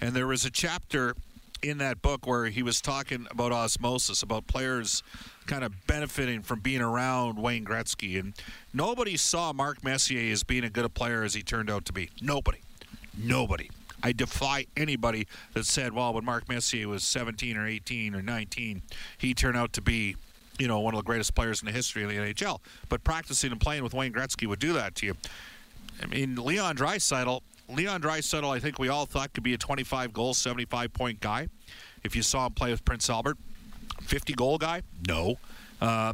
And 0.00 0.14
there 0.14 0.26
was 0.26 0.44
a 0.44 0.50
chapter 0.50 1.14
in 1.62 1.78
that 1.78 2.02
book 2.02 2.26
where 2.26 2.46
he 2.46 2.62
was 2.62 2.80
talking 2.80 3.26
about 3.30 3.52
osmosis, 3.52 4.22
about 4.22 4.46
players 4.46 5.02
kind 5.46 5.64
of 5.64 5.72
benefiting 5.86 6.42
from 6.42 6.60
being 6.60 6.80
around 6.80 7.40
Wayne 7.40 7.64
Gretzky. 7.64 8.18
And 8.18 8.34
nobody 8.72 9.16
saw 9.16 9.52
Mark 9.52 9.82
Messier 9.82 10.32
as 10.32 10.42
being 10.42 10.64
as 10.64 10.70
good 10.70 10.84
a 10.84 10.88
player 10.88 11.22
as 11.22 11.34
he 11.34 11.42
turned 11.42 11.70
out 11.70 11.84
to 11.86 11.92
be. 11.92 12.10
Nobody. 12.20 12.58
Nobody. 13.16 13.70
I 14.02 14.12
defy 14.12 14.66
anybody 14.76 15.26
that 15.54 15.66
said, 15.66 15.92
well, 15.92 16.14
when 16.14 16.24
Mark 16.24 16.48
Messier 16.48 16.88
was 16.88 17.02
17 17.04 17.56
or 17.56 17.66
18 17.66 18.14
or 18.14 18.22
19, 18.22 18.82
he 19.18 19.34
turned 19.34 19.56
out 19.56 19.72
to 19.74 19.82
be, 19.82 20.16
you 20.58 20.68
know, 20.68 20.80
one 20.80 20.94
of 20.94 20.98
the 20.98 21.04
greatest 21.04 21.34
players 21.34 21.60
in 21.60 21.66
the 21.66 21.72
history 21.72 22.04
of 22.04 22.10
the 22.10 22.16
NHL. 22.16 22.60
But 22.88 23.02
practicing 23.04 23.52
and 23.52 23.60
playing 23.60 23.82
with 23.82 23.94
Wayne 23.94 24.12
Gretzky 24.12 24.46
would 24.46 24.60
do 24.60 24.72
that 24.74 24.94
to 24.96 25.06
you. 25.06 25.14
I 26.02 26.06
mean, 26.06 26.36
Leon 26.36 26.76
Draisaitl, 26.76 27.40
Leon 27.68 28.02
Draisaitl, 28.02 28.48
I 28.48 28.58
think 28.60 28.78
we 28.78 28.88
all 28.88 29.04
thought 29.04 29.32
could 29.34 29.42
be 29.42 29.54
a 29.54 29.58
25 29.58 30.12
goal, 30.12 30.34
75 30.34 30.92
point 30.92 31.20
guy. 31.20 31.48
If 32.04 32.14
you 32.14 32.22
saw 32.22 32.46
him 32.46 32.52
play 32.52 32.70
with 32.70 32.84
Prince 32.84 33.10
Albert, 33.10 33.36
50 34.02 34.34
goal 34.34 34.58
guy? 34.58 34.82
No. 35.06 35.36
Uh, 35.80 36.12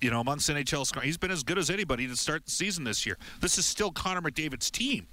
you 0.00 0.10
know, 0.10 0.20
amongst 0.20 0.48
NHL, 0.50 1.02
he's 1.02 1.16
been 1.16 1.30
as 1.30 1.42
good 1.42 1.58
as 1.58 1.70
anybody 1.70 2.06
to 2.06 2.16
start 2.16 2.44
the 2.44 2.50
season 2.50 2.84
this 2.84 3.06
year. 3.06 3.16
This 3.40 3.56
is 3.56 3.64
still 3.64 3.90
Connor 3.90 4.20
McDavid's 4.20 4.70
team, 4.70 5.06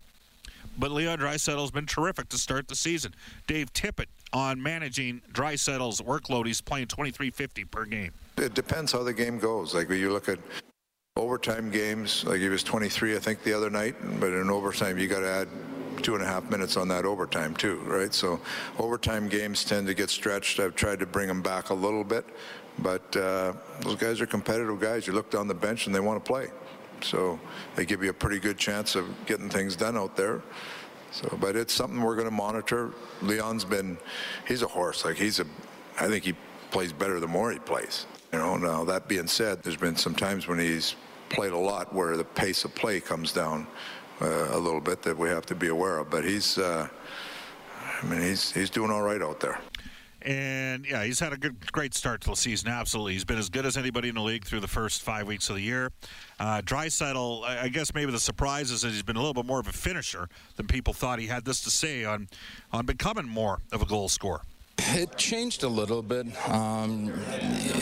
but 0.78 0.92
Leon 0.92 1.20
Draisaitl's 1.20 1.72
been 1.72 1.86
terrific 1.86 2.30
to 2.30 2.38
start 2.38 2.68
the 2.68 2.76
season. 2.76 3.14
Dave 3.48 3.72
Tippett 3.74 4.08
on 4.32 4.62
managing 4.62 5.22
Draisaitl's 5.32 6.02
workload, 6.02 6.46
he's 6.46 6.62
playing 6.62 6.88
23.50 6.88 7.70
per 7.70 7.86
game. 7.86 8.12
It 8.38 8.54
depends 8.54 8.92
how 8.92 9.04
the 9.04 9.14
game 9.14 9.40
goes. 9.40 9.76
Like 9.76 9.90
when 9.90 10.00
you 10.00 10.12
look 10.12 10.30
at 10.30 10.40
overtime 11.16 11.70
games, 11.70 12.24
like 12.26 12.40
he 12.40 12.50
was 12.50 12.64
23, 12.64 13.16
I 13.16 13.20
think, 13.20 13.44
the 13.44 13.54
other 13.54 13.70
night, 13.70 13.96
but 14.20 14.32
in 14.34 14.50
overtime 14.50 14.98
you 14.98 15.08
got 15.08 15.20
to 15.20 15.30
add 15.30 15.48
two 16.02 16.16
and 16.16 16.24
a 16.24 16.28
half 16.28 16.50
minutes 16.50 16.76
on 16.76 16.88
that 16.88 17.06
overtime 17.06 17.56
too, 17.56 17.80
right? 17.86 18.14
So 18.14 18.40
overtime 18.80 19.30
games 19.30 19.64
tend 19.64 19.88
to 19.88 19.94
get 19.94 20.10
stretched. 20.10 20.60
I've 20.60 20.76
tried 20.76 21.00
to 21.00 21.06
bring 21.06 21.28
them 21.28 21.42
back 21.42 21.70
a 21.70 21.74
little 21.74 22.04
bit, 22.04 22.26
but 22.80 23.16
uh, 23.16 23.54
those 23.82 23.96
guys 23.96 24.20
are 24.20 24.26
competitive 24.26 24.80
guys. 24.80 25.06
You 25.06 25.14
look 25.14 25.30
down 25.30 25.48
the 25.48 25.54
bench 25.54 25.86
and 25.86 25.96
they 25.96 26.00
want 26.00 26.24
to 26.24 26.28
play. 26.28 26.48
So 27.04 27.40
they 27.76 27.86
give 27.86 28.04
you 28.04 28.10
a 28.10 28.14
pretty 28.14 28.40
good 28.40 28.58
chance 28.58 28.96
of 28.96 29.06
getting 29.26 29.50
things 29.50 29.76
done 29.76 29.98
out 29.98 30.16
there. 30.16 30.42
So, 31.12 31.38
but 31.40 31.56
it's 31.56 31.74
something 31.74 32.02
we're 32.02 32.16
going 32.16 32.28
to 32.28 32.32
monitor. 32.32 32.92
Leon's 33.22 33.66
been, 33.66 33.98
he's 34.48 34.64
a 34.64 34.68
horse. 34.68 35.06
Like 35.06 35.16
he's 35.16 35.40
a, 35.40 35.46
I 36.00 36.08
think 36.08 36.24
he 36.24 36.34
plays 36.72 36.92
better 36.92 37.20
the 37.20 37.28
more 37.28 37.52
he 37.52 37.60
plays. 37.60 38.08
You 38.32 38.40
know, 38.40 38.58
now 38.58 38.84
that 38.86 39.08
being 39.08 39.28
said, 39.28 39.62
there's 39.62 39.78
been 39.78 39.96
some 39.96 40.16
times 40.16 40.48
when 40.48 40.58
he's 40.58 40.96
played 41.30 41.52
a 41.52 41.58
lot 41.58 41.94
where 41.94 42.18
the 42.18 42.24
pace 42.24 42.66
of 42.66 42.74
play 42.74 43.00
comes 43.00 43.32
down 43.32 43.68
uh, 44.22 44.48
a 44.52 44.58
little 44.58 44.82
bit 44.82 45.04
that 45.04 45.16
we 45.16 45.30
have 45.30 45.46
to 45.48 45.56
be 45.56 45.68
aware 45.68 46.00
of. 46.00 46.10
But 46.10 46.24
he's, 46.24 46.58
uh, 46.58 46.88
I 48.02 48.06
mean, 48.06 48.22
he's 48.22 48.52
he's 48.52 48.72
doing 48.72 48.90
all 48.90 49.04
right 49.04 49.22
out 49.22 49.40
there. 49.40 49.60
And 50.24 50.86
yeah, 50.86 51.04
he's 51.04 51.20
had 51.20 51.34
a 51.34 51.38
good, 51.38 51.72
great 51.72 51.94
start 51.94 52.22
to 52.22 52.30
the 52.30 52.36
season. 52.36 52.70
Absolutely, 52.70 53.14
he's 53.14 53.26
been 53.26 53.38
as 53.38 53.50
good 53.50 53.66
as 53.66 53.76
anybody 53.76 54.10
in 54.10 54.16
the 54.16 54.22
league 54.22 54.46
through 54.46 54.62
the 54.62 54.68
first 54.68 55.02
five 55.02 55.28
weeks 55.28 55.50
of 55.50 55.56
the 55.56 55.62
year. 55.62 55.92
Uh, 56.40 56.62
Draisaitl, 56.62 57.44
I 57.44 57.68
guess 57.68 57.94
maybe 57.94 58.12
the 58.12 58.20
surprise 58.20 58.72
is 58.72 58.82
that 58.82 58.90
he's 58.90 59.04
been 59.04 59.18
a 59.18 59.20
little 59.20 59.34
bit 59.34 59.46
more 59.46 59.60
of 59.60 59.68
a 59.68 59.74
finisher 59.74 60.30
than 60.56 60.68
people 60.68 60.94
thought 60.94 61.20
he 61.20 61.28
had 61.28 61.44
this 61.44 61.62
to 61.62 61.70
say 61.70 62.06
on 62.06 62.30
on 62.72 62.86
becoming 62.86 63.28
more 63.28 63.60
of 63.72 63.82
a 63.82 63.86
goal 63.86 64.08
scorer. 64.08 64.42
It 64.96 65.18
changed 65.18 65.64
a 65.64 65.68
little 65.68 66.04
bit. 66.04 66.28
Um, 66.50 67.12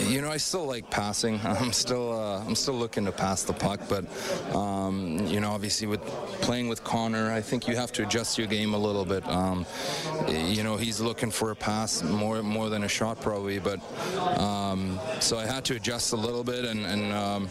you 0.08 0.22
know, 0.22 0.30
I 0.30 0.38
still 0.38 0.64
like 0.64 0.88
passing. 0.90 1.40
I'm 1.44 1.72
still 1.72 2.12
uh, 2.12 2.44
I'm 2.44 2.54
still 2.54 2.74
looking 2.74 3.04
to 3.04 3.12
pass 3.12 3.42
the 3.42 3.52
puck, 3.52 3.80
but 3.88 4.06
um, 4.54 5.18
you 5.26 5.38
know, 5.40 5.50
obviously 5.50 5.86
with 5.86 6.02
playing 6.40 6.68
with 6.68 6.82
Connor, 6.84 7.30
I 7.30 7.42
think 7.42 7.68
you 7.68 7.76
have 7.76 7.92
to 7.92 8.06
adjust 8.06 8.38
your 8.38 8.46
game 8.46 8.72
a 8.72 8.78
little 8.78 9.04
bit. 9.04 9.26
Um, 9.28 9.66
you 10.28 10.62
know, 10.62 10.76
he's 10.76 11.00
looking 11.00 11.30
for 11.30 11.50
a 11.50 11.56
pass 11.56 12.02
more 12.02 12.42
more 12.42 12.70
than 12.70 12.84
a 12.84 12.88
shot 12.88 13.20
probably, 13.20 13.58
but 13.58 13.80
um, 14.38 14.98
so 15.20 15.38
I 15.38 15.46
had 15.46 15.64
to 15.66 15.76
adjust 15.76 16.14
a 16.14 16.16
little 16.16 16.44
bit, 16.44 16.64
and, 16.64 16.86
and 16.86 17.12
um, 17.12 17.48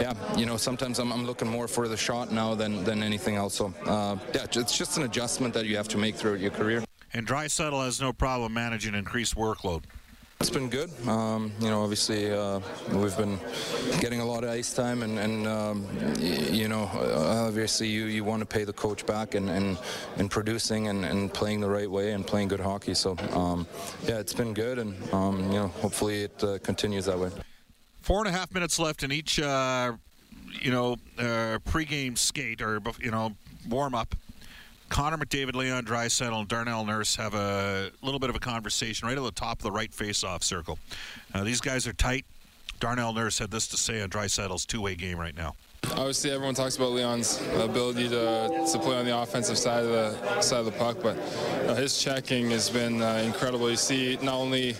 yeah, 0.00 0.12
you 0.36 0.44
know, 0.44 0.58
sometimes 0.58 0.98
I'm, 0.98 1.12
I'm, 1.12 1.24
looking 1.26 1.48
more 1.48 1.66
for 1.68 1.88
the 1.88 1.96
shot 1.96 2.30
now 2.30 2.54
than 2.54 2.84
than 2.84 3.02
anything 3.02 3.36
else. 3.36 3.54
So 3.54 3.72
uh, 3.86 4.16
yeah, 4.34 4.44
it's 4.44 4.76
just 4.76 4.98
an 4.98 5.04
adjustment 5.04 5.54
that 5.54 5.64
you 5.64 5.76
have 5.76 5.88
to 5.88 5.98
make 5.98 6.14
throughout 6.14 6.40
your 6.40 6.50
career. 6.50 6.84
And 7.14 7.26
Draisaitl 7.26 7.84
has 7.84 8.00
no 8.00 8.12
problem 8.12 8.54
managing 8.54 8.94
increased 8.94 9.36
workload. 9.36 9.82
It's 10.40 10.50
been 10.50 10.70
good. 10.70 10.90
Um, 11.06 11.52
you 11.60 11.68
know, 11.68 11.82
obviously 11.82 12.32
uh, 12.32 12.58
we've 12.90 13.16
been 13.16 13.38
getting 14.00 14.20
a 14.20 14.24
lot 14.24 14.42
of 14.42 14.50
ice 14.50 14.74
time, 14.74 15.04
and, 15.04 15.16
and 15.16 15.46
um, 15.46 15.86
you 16.18 16.66
know, 16.66 16.90
obviously 17.46 17.86
you, 17.86 18.06
you 18.06 18.24
want 18.24 18.40
to 18.40 18.46
pay 18.46 18.64
the 18.64 18.72
coach 18.72 19.06
back 19.06 19.36
and 19.36 19.48
and, 19.48 19.78
and 20.16 20.28
producing 20.28 20.88
and, 20.88 21.04
and 21.04 21.32
playing 21.32 21.60
the 21.60 21.70
right 21.70 21.88
way 21.88 22.10
and 22.10 22.26
playing 22.26 22.48
good 22.48 22.58
hockey. 22.58 22.92
So 22.94 23.16
um, 23.30 23.68
yeah, 24.04 24.18
it's 24.18 24.32
been 24.32 24.52
good, 24.52 24.80
and 24.80 24.96
um, 25.12 25.44
you 25.52 25.60
know, 25.60 25.68
hopefully 25.68 26.24
it 26.24 26.42
uh, 26.42 26.58
continues 26.58 27.04
that 27.04 27.18
way. 27.18 27.30
Four 28.00 28.18
and 28.18 28.28
a 28.28 28.32
half 28.32 28.52
minutes 28.52 28.80
left 28.80 29.04
in 29.04 29.12
each, 29.12 29.38
uh, 29.38 29.92
you 30.60 30.72
know, 30.72 30.94
uh, 31.18 31.58
pregame 31.70 32.18
skate 32.18 32.60
or 32.60 32.80
you 32.98 33.12
know 33.12 33.36
warm 33.68 33.94
up 33.94 34.16
Connor 34.92 35.16
McDavid, 35.16 35.54
Leon 35.54 35.86
Draisaitl, 35.86 36.38
and 36.38 36.46
Darnell 36.46 36.84
Nurse 36.84 37.16
have 37.16 37.32
a 37.32 37.90
little 38.02 38.20
bit 38.20 38.28
of 38.28 38.36
a 38.36 38.38
conversation 38.38 39.08
right 39.08 39.16
at 39.16 39.24
the 39.24 39.30
top 39.30 39.58
of 39.58 39.62
the 39.62 39.70
right 39.70 39.92
face-off 39.92 40.42
circle. 40.42 40.78
Uh, 41.32 41.42
these 41.44 41.62
guys 41.62 41.86
are 41.86 41.94
tight. 41.94 42.26
Darnell 42.78 43.14
Nurse 43.14 43.38
had 43.38 43.50
this 43.50 43.66
to 43.68 43.78
say 43.78 44.02
on 44.02 44.10
Draisaitl's 44.10 44.66
two-way 44.66 44.94
game 44.94 45.16
right 45.18 45.34
now. 45.34 45.54
Obviously, 45.92 46.30
everyone 46.30 46.54
talks 46.54 46.76
about 46.76 46.90
Leon's 46.90 47.40
ability 47.54 48.10
to, 48.10 48.66
to 48.70 48.78
play 48.80 48.98
on 48.98 49.06
the 49.06 49.16
offensive 49.16 49.56
side 49.56 49.82
of 49.82 49.90
the 49.90 50.40
side 50.42 50.58
of 50.58 50.66
the 50.66 50.72
puck, 50.72 50.98
but 51.02 51.16
his 51.74 51.98
checking 51.98 52.50
has 52.50 52.68
been 52.68 53.00
uh, 53.00 53.22
incredible. 53.24 53.70
You 53.70 53.76
see 53.76 54.18
not 54.20 54.34
only 54.34 54.76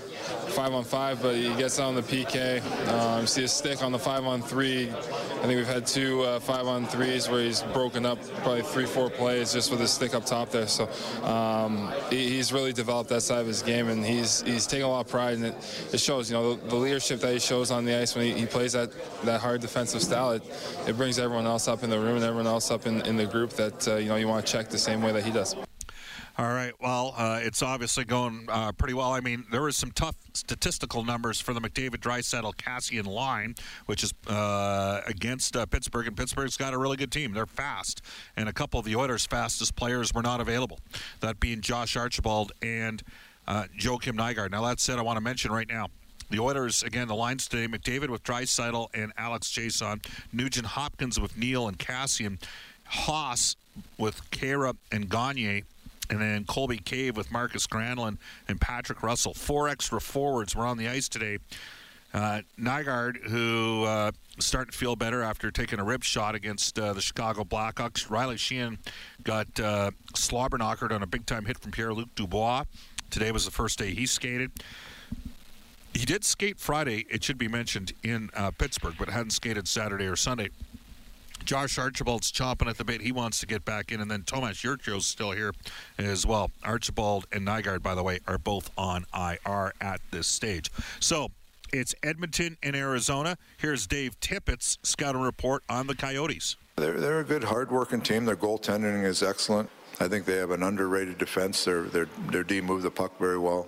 five 0.52 0.72
on 0.72 0.84
five, 0.84 1.22
but 1.22 1.36
he 1.36 1.54
gets 1.54 1.78
on 1.78 1.94
the 1.94 2.02
PK. 2.02 2.60
Um, 2.88 3.26
see 3.26 3.42
his 3.42 3.52
stick 3.52 3.82
on 3.82 3.92
the 3.92 3.98
five 3.98 4.24
on 4.24 4.42
three. 4.42 4.90
I 4.90 5.46
think 5.46 5.56
we've 5.56 5.66
had 5.66 5.86
two 5.86 6.22
uh, 6.22 6.40
five 6.40 6.66
on 6.66 6.86
threes 6.86 7.28
where 7.28 7.42
he's 7.42 7.62
broken 7.74 8.06
up 8.06 8.18
probably 8.42 8.62
three, 8.62 8.86
four 8.86 9.10
plays 9.10 9.52
just 9.52 9.70
with 9.70 9.80
his 9.80 9.90
stick 9.90 10.14
up 10.14 10.24
top 10.24 10.50
there. 10.50 10.66
So 10.66 10.88
um, 11.24 11.92
he, 12.10 12.28
he's 12.28 12.52
really 12.52 12.72
developed 12.72 13.10
that 13.10 13.22
side 13.22 13.40
of 13.40 13.46
his 13.46 13.62
game, 13.62 13.88
and 13.88 14.04
he's 14.04 14.42
he's 14.42 14.66
taking 14.66 14.84
a 14.84 14.88
lot 14.88 15.06
of 15.06 15.10
pride, 15.10 15.34
and 15.34 15.46
it, 15.46 15.88
it 15.92 15.98
shows. 15.98 16.30
You 16.30 16.36
know, 16.36 16.54
the, 16.54 16.68
the, 16.68 16.76
leadership 16.76 17.20
that 17.20 17.32
he 17.32 17.38
shows 17.38 17.70
on 17.70 17.84
the 17.84 17.94
ice 17.94 18.14
when 18.14 18.24
he, 18.26 18.40
he 18.40 18.46
plays 18.46 18.72
that 18.72 18.90
that 19.24 19.40
hard 19.40 19.60
defensive 19.60 20.02
style. 20.02 20.32
It, 20.32 20.42
it 20.86 20.96
brings 20.96 21.18
everyone 21.18 21.46
else 21.46 21.68
up 21.68 21.82
in 21.82 21.90
the 21.90 21.98
room 21.98 22.16
and 22.16 22.24
everyone 22.24 22.46
else 22.46 22.70
up 22.70 22.86
in, 22.86 23.00
in 23.02 23.16
the 23.16 23.26
group 23.26 23.50
that 23.54 23.88
uh, 23.88 23.96
you 23.96 24.08
know 24.08 24.16
you 24.16 24.28
want 24.28 24.46
to 24.46 24.52
check 24.52 24.68
the 24.68 24.78
same 24.78 25.02
way 25.02 25.12
that 25.12 25.24
he 25.24 25.30
does. 25.30 25.56
All 26.38 26.48
right. 26.48 26.72
Well, 26.80 27.12
uh, 27.16 27.40
it's 27.42 27.62
obviously 27.62 28.04
going 28.04 28.46
uh, 28.48 28.72
pretty 28.72 28.94
well. 28.94 29.12
I 29.12 29.20
mean, 29.20 29.44
there 29.50 29.60
was 29.60 29.76
some 29.76 29.90
tough 29.90 30.16
statistical 30.32 31.04
numbers 31.04 31.42
for 31.42 31.52
the 31.52 31.60
McDavid 31.60 31.98
Draisaitl 31.98 32.54
Kassian 32.56 33.06
line, 33.06 33.54
which 33.84 34.02
is 34.02 34.14
uh, 34.28 35.02
against 35.06 35.56
uh, 35.56 35.66
Pittsburgh, 35.66 36.06
and 36.06 36.16
Pittsburgh's 36.16 36.56
got 36.56 36.72
a 36.72 36.78
really 36.78 36.96
good 36.96 37.12
team. 37.12 37.34
They're 37.34 37.44
fast, 37.44 38.00
and 38.34 38.48
a 38.48 38.52
couple 38.52 38.80
of 38.80 38.86
the 38.86 38.96
Oilers' 38.96 39.26
fastest 39.26 39.76
players 39.76 40.14
were 40.14 40.22
not 40.22 40.40
available. 40.40 40.78
That 41.20 41.38
being 41.38 41.60
Josh 41.60 41.98
Archibald 41.98 42.52
and 42.62 43.02
uh, 43.46 43.64
Joakim 43.78 44.14
Nygard. 44.14 44.52
Now, 44.52 44.64
that 44.64 44.80
said, 44.80 44.98
I 44.98 45.02
want 45.02 45.18
to 45.18 45.22
mention 45.22 45.52
right 45.52 45.68
now. 45.68 45.88
The 46.30 46.38
Oilers, 46.38 46.82
again, 46.82 47.08
the 47.08 47.14
lines 47.14 47.46
today 47.46 47.68
McDavid 47.68 48.08
with 48.08 48.22
Draisaitl 48.22 48.88
and 48.94 49.12
Alex 49.18 49.52
Chiasson, 49.52 50.02
Nugent 50.32 50.64
Hopkins 50.64 51.20
with 51.20 51.36
Neal 51.36 51.68
and 51.68 51.78
Kassian, 51.78 52.42
Haas 52.86 53.56
with 53.98 54.30
Khaira 54.30 54.74
and 54.90 55.10
Gagne, 55.10 55.64
and 56.12 56.20
then 56.20 56.44
Colby 56.44 56.76
Cave 56.76 57.16
with 57.16 57.32
Markus 57.32 57.66
Granlund 57.66 58.18
and 58.46 58.60
Patrick 58.60 59.02
Russell. 59.02 59.32
Four 59.32 59.70
extra 59.70 59.98
forwards 59.98 60.54
were 60.54 60.66
on 60.66 60.76
the 60.76 60.86
ice 60.86 61.08
today. 61.08 61.38
Uh, 62.12 62.42
Nygard, 62.60 63.16
who 63.30 63.84
uh, 63.84 64.12
starting 64.38 64.72
to 64.72 64.76
feel 64.76 64.94
better 64.94 65.22
after 65.22 65.50
taking 65.50 65.78
a 65.78 65.84
rib 65.84 66.04
shot 66.04 66.34
against 66.34 66.78
uh, 66.78 66.92
the 66.92 67.00
Chicago 67.00 67.44
Blackhawks. 67.44 68.10
Riley 68.10 68.36
Sheahan 68.36 68.76
got 69.24 69.58
uh, 69.58 69.92
slobber 70.14 70.58
knockered 70.58 70.92
on 70.92 71.02
a 71.02 71.06
big 71.06 71.24
time 71.24 71.46
hit 71.46 71.58
from 71.58 71.72
Pierre 71.72 71.94
Luc 71.94 72.14
Dubois. 72.14 72.64
Today 73.08 73.32
was 73.32 73.46
the 73.46 73.50
first 73.50 73.78
day 73.78 73.94
he 73.94 74.04
skated. 74.04 74.50
He 75.94 76.04
did 76.04 76.24
skate 76.24 76.60
Friday, 76.60 77.06
it 77.08 77.24
should 77.24 77.38
be 77.38 77.48
mentioned, 77.48 77.94
in 78.02 78.28
uh, 78.34 78.50
Pittsburgh, 78.50 78.96
but 78.98 79.08
hadn't 79.08 79.30
skated 79.30 79.66
Saturday 79.66 80.06
or 80.06 80.16
Sunday. 80.16 80.50
Josh 81.44 81.78
Archibald's 81.78 82.30
chomping 82.32 82.68
at 82.68 82.78
the 82.78 82.84
bit. 82.84 83.00
He 83.00 83.12
wants 83.12 83.40
to 83.40 83.46
get 83.46 83.64
back 83.64 83.92
in. 83.92 84.00
And 84.00 84.10
then 84.10 84.22
Tomas 84.22 84.58
Jurco's 84.58 85.06
still 85.06 85.32
here 85.32 85.52
as 85.98 86.26
well. 86.26 86.50
Archibald 86.64 87.26
and 87.32 87.46
Nygard, 87.46 87.82
by 87.82 87.94
the 87.94 88.02
way, 88.02 88.20
are 88.26 88.38
both 88.38 88.70
on 88.76 89.04
IR 89.14 89.72
at 89.80 90.00
this 90.10 90.26
stage. 90.26 90.70
So 91.00 91.28
it's 91.72 91.94
Edmonton 92.02 92.56
and 92.62 92.76
Arizona. 92.76 93.36
Here's 93.58 93.86
Dave 93.86 94.18
Tippett's 94.20 94.78
scouting 94.82 95.22
report 95.22 95.62
on 95.68 95.86
the 95.86 95.94
Coyotes. 95.94 96.56
They're, 96.76 96.98
they're 96.98 97.20
a 97.20 97.24
good, 97.24 97.44
hard-working 97.44 98.02
team. 98.02 98.24
Their 98.24 98.36
goaltending 98.36 99.04
is 99.04 99.22
excellent. 99.22 99.68
I 100.00 100.08
think 100.08 100.24
they 100.24 100.36
have 100.36 100.50
an 100.50 100.62
underrated 100.62 101.18
defense. 101.18 101.64
Their, 101.64 101.82
their, 101.82 102.06
their 102.30 102.44
D 102.44 102.60
move 102.60 102.82
the 102.82 102.90
puck 102.90 103.18
very 103.18 103.38
well. 103.38 103.66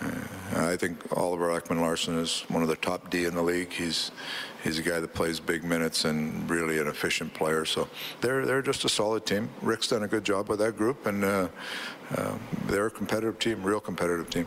Uh, 0.00 0.10
I 0.54 0.76
think 0.76 1.00
Oliver 1.16 1.48
Ekman-Larsson 1.48 2.18
is 2.18 2.44
one 2.48 2.62
of 2.62 2.68
the 2.68 2.76
top 2.76 3.10
D 3.10 3.24
in 3.24 3.34
the 3.34 3.42
league. 3.42 3.72
He's 3.72 4.12
he's 4.64 4.78
a 4.78 4.82
guy 4.82 5.00
that 5.00 5.14
plays 5.14 5.40
big 5.40 5.64
minutes 5.64 6.04
and 6.04 6.48
really 6.48 6.78
an 6.78 6.88
efficient 6.88 7.32
player. 7.34 7.64
So 7.64 7.88
they're 8.20 8.44
they're 8.44 8.62
just 8.62 8.84
a 8.84 8.88
solid 8.88 9.26
team. 9.26 9.50
Rick's 9.62 9.88
done 9.88 10.02
a 10.02 10.08
good 10.08 10.24
job 10.24 10.48
with 10.48 10.58
that 10.60 10.76
group, 10.76 11.06
and 11.06 11.24
uh, 11.24 11.48
uh, 12.16 12.38
they're 12.66 12.86
a 12.86 12.90
competitive 12.90 13.38
team, 13.38 13.62
real 13.62 13.80
competitive 13.80 14.30
team. 14.30 14.46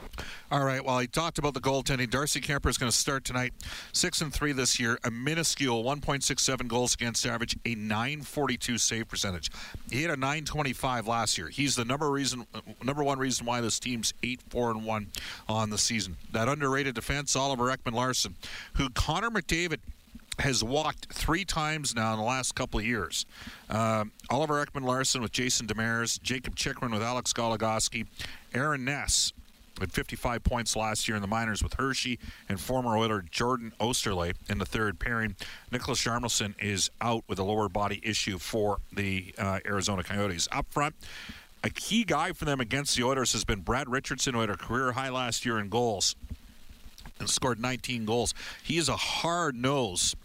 All 0.51 0.63
right. 0.63 0.83
Well, 0.83 0.99
he 0.99 1.07
talked 1.07 1.37
about 1.37 1.53
the 1.53 1.61
goaltending. 1.61 2.09
Darcy 2.09 2.41
Kuemper 2.41 2.69
is 2.69 2.77
going 2.77 2.91
to 2.91 2.97
start 2.97 3.23
tonight, 3.23 3.53
six 3.93 4.21
and 4.21 4.33
three 4.33 4.51
this 4.51 4.79
year, 4.79 4.97
a 5.03 5.11
minuscule 5.11 5.83
1.67 5.83 6.67
goals 6.67 6.93
against 6.95 7.25
average, 7.25 7.55
a 7.65 7.75
942 7.75 8.77
save 8.77 9.07
percentage. 9.07 9.51
He 9.91 10.01
had 10.01 10.11
a 10.11 10.17
925 10.17 11.07
last 11.07 11.37
year. 11.37 11.47
He's 11.49 11.75
the 11.75 11.85
number 11.85 12.09
reason, 12.09 12.45
number 12.83 13.03
one 13.03 13.19
reason 13.19 13.45
why 13.45 13.61
this 13.61 13.79
team's 13.79 14.13
eight 14.23 14.41
four 14.49 14.71
and 14.71 14.83
one 14.83 15.07
on 15.47 15.69
the 15.69 15.77
season. 15.77 16.17
That 16.31 16.49
underrated 16.49 16.95
defense, 16.95 17.35
Oliver 17.35 17.65
Ekman-Larsson, 17.65 18.35
who 18.73 18.89
Connor 18.89 19.29
McDavid 19.29 19.79
has 20.39 20.63
walked 20.63 21.13
three 21.13 21.45
times 21.45 21.93
now 21.93 22.13
in 22.13 22.19
the 22.19 22.25
last 22.25 22.55
couple 22.55 22.79
of 22.79 22.85
years. 22.85 23.25
Um, 23.69 24.11
Oliver 24.29 24.65
Ekman-Larsson 24.65 25.21
with 25.21 25.31
Jason 25.31 25.67
Demers, 25.67 26.21
Jakob 26.21 26.55
Chychrun 26.55 26.91
with 26.91 27.03
Alex 27.03 27.33
Goligoski, 27.33 28.07
Aaron 28.53 28.85
Ness 28.85 29.33
had 29.81 29.91
55 29.91 30.43
points 30.43 30.75
last 30.75 31.07
year 31.07 31.15
in 31.15 31.21
the 31.21 31.27
minors 31.27 31.61
with 31.61 31.73
Hershey 31.73 32.19
and 32.47 32.59
former 32.59 32.95
Oiler 32.95 33.23
Jordan 33.29 33.73
Oesterle 33.79 34.33
in 34.49 34.57
the 34.59 34.65
third 34.65 34.99
pairing. 34.99 35.35
Niklas 35.71 36.05
Hjalmarsson 36.05 36.53
is 36.61 36.89
out 37.01 37.23
with 37.27 37.39
a 37.39 37.43
lower 37.43 37.67
body 37.67 37.99
issue 38.03 38.37
for 38.37 38.79
the 38.93 39.33
uh, 39.37 39.59
Arizona 39.65 40.03
Coyotes. 40.03 40.47
Up 40.51 40.67
front, 40.69 40.95
a 41.63 41.69
key 41.69 42.03
guy 42.03 42.31
for 42.31 42.45
them 42.45 42.59
against 42.59 42.95
the 42.95 43.03
Oilers 43.03 43.33
has 43.33 43.43
been 43.43 43.61
Brad 43.61 43.89
Richardson, 43.89 44.33
who 44.33 44.41
had 44.41 44.49
a 44.49 44.57
career 44.57 44.93
high 44.93 45.09
last 45.09 45.45
year 45.45 45.59
in 45.59 45.69
goals 45.69 46.15
and 47.21 47.29
scored 47.29 47.59
19 47.59 48.05
goals. 48.05 48.33
He 48.61 48.77
is 48.77 48.89
a 48.89 48.97
hard 48.97 49.55
nose. 49.55 50.15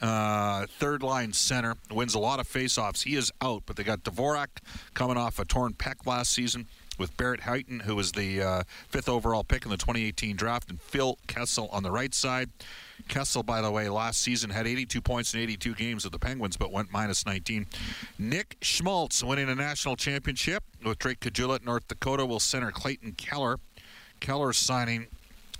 Uh, 0.00 0.66
third 0.78 1.02
line 1.02 1.32
center 1.32 1.74
wins 1.90 2.14
a 2.14 2.18
lot 2.18 2.38
of 2.38 2.46
faceoffs. 2.46 3.02
He 3.02 3.16
is 3.16 3.32
out, 3.40 3.62
but 3.66 3.76
they 3.76 3.84
got 3.84 4.04
Dvorak 4.04 4.48
coming 4.94 5.16
off 5.16 5.38
a 5.38 5.44
torn 5.44 5.72
pec 5.72 6.06
last 6.06 6.32
season 6.32 6.66
with 6.98 7.16
Barrett 7.16 7.40
Hayton, 7.40 7.80
who 7.80 7.96
was 7.96 8.12
the 8.12 8.42
uh, 8.42 8.62
fifth 8.88 9.08
overall 9.08 9.44
pick 9.44 9.64
in 9.64 9.70
the 9.70 9.76
2018 9.76 10.36
draft, 10.36 10.70
and 10.70 10.80
Phil 10.80 11.18
Kessel 11.26 11.68
on 11.72 11.82
the 11.82 11.90
right 11.90 12.14
side. 12.14 12.50
Kessel, 13.08 13.42
by 13.42 13.60
the 13.60 13.70
way, 13.70 13.88
last 13.88 14.22
season 14.22 14.50
had 14.50 14.66
82 14.66 15.00
points 15.00 15.34
in 15.34 15.40
82 15.40 15.74
games 15.74 16.04
with 16.04 16.12
the 16.12 16.18
Penguins, 16.18 16.56
but 16.56 16.72
went 16.72 16.90
minus 16.90 17.26
19. 17.26 17.66
Nick 18.18 18.56
Schmaltz 18.62 19.22
winning 19.22 19.48
a 19.48 19.54
national 19.54 19.96
championship 19.96 20.64
with 20.84 20.98
Drake 20.98 21.20
Caggiula 21.20 21.56
at 21.56 21.64
North 21.64 21.86
Dakota 21.88 22.24
will 22.24 22.40
center 22.40 22.70
Clayton 22.70 23.12
Keller. 23.12 23.58
Keller 24.20 24.52
signing 24.52 25.06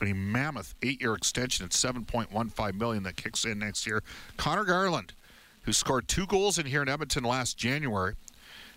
a 0.02 0.12
mammoth 0.12 0.74
eight-year 0.82 1.14
extension 1.14 1.64
at 1.64 1.72
7.15 1.72 2.74
million 2.74 3.02
that 3.04 3.16
kicks 3.16 3.44
in 3.44 3.58
next 3.58 3.86
year. 3.86 4.02
Conor 4.36 4.64
Garland, 4.64 5.12
who 5.62 5.72
scored 5.72 6.08
two 6.08 6.26
goals 6.26 6.58
in 6.58 6.66
here 6.66 6.82
in 6.82 6.88
Edmonton 6.88 7.24
last 7.24 7.56
January, 7.56 8.14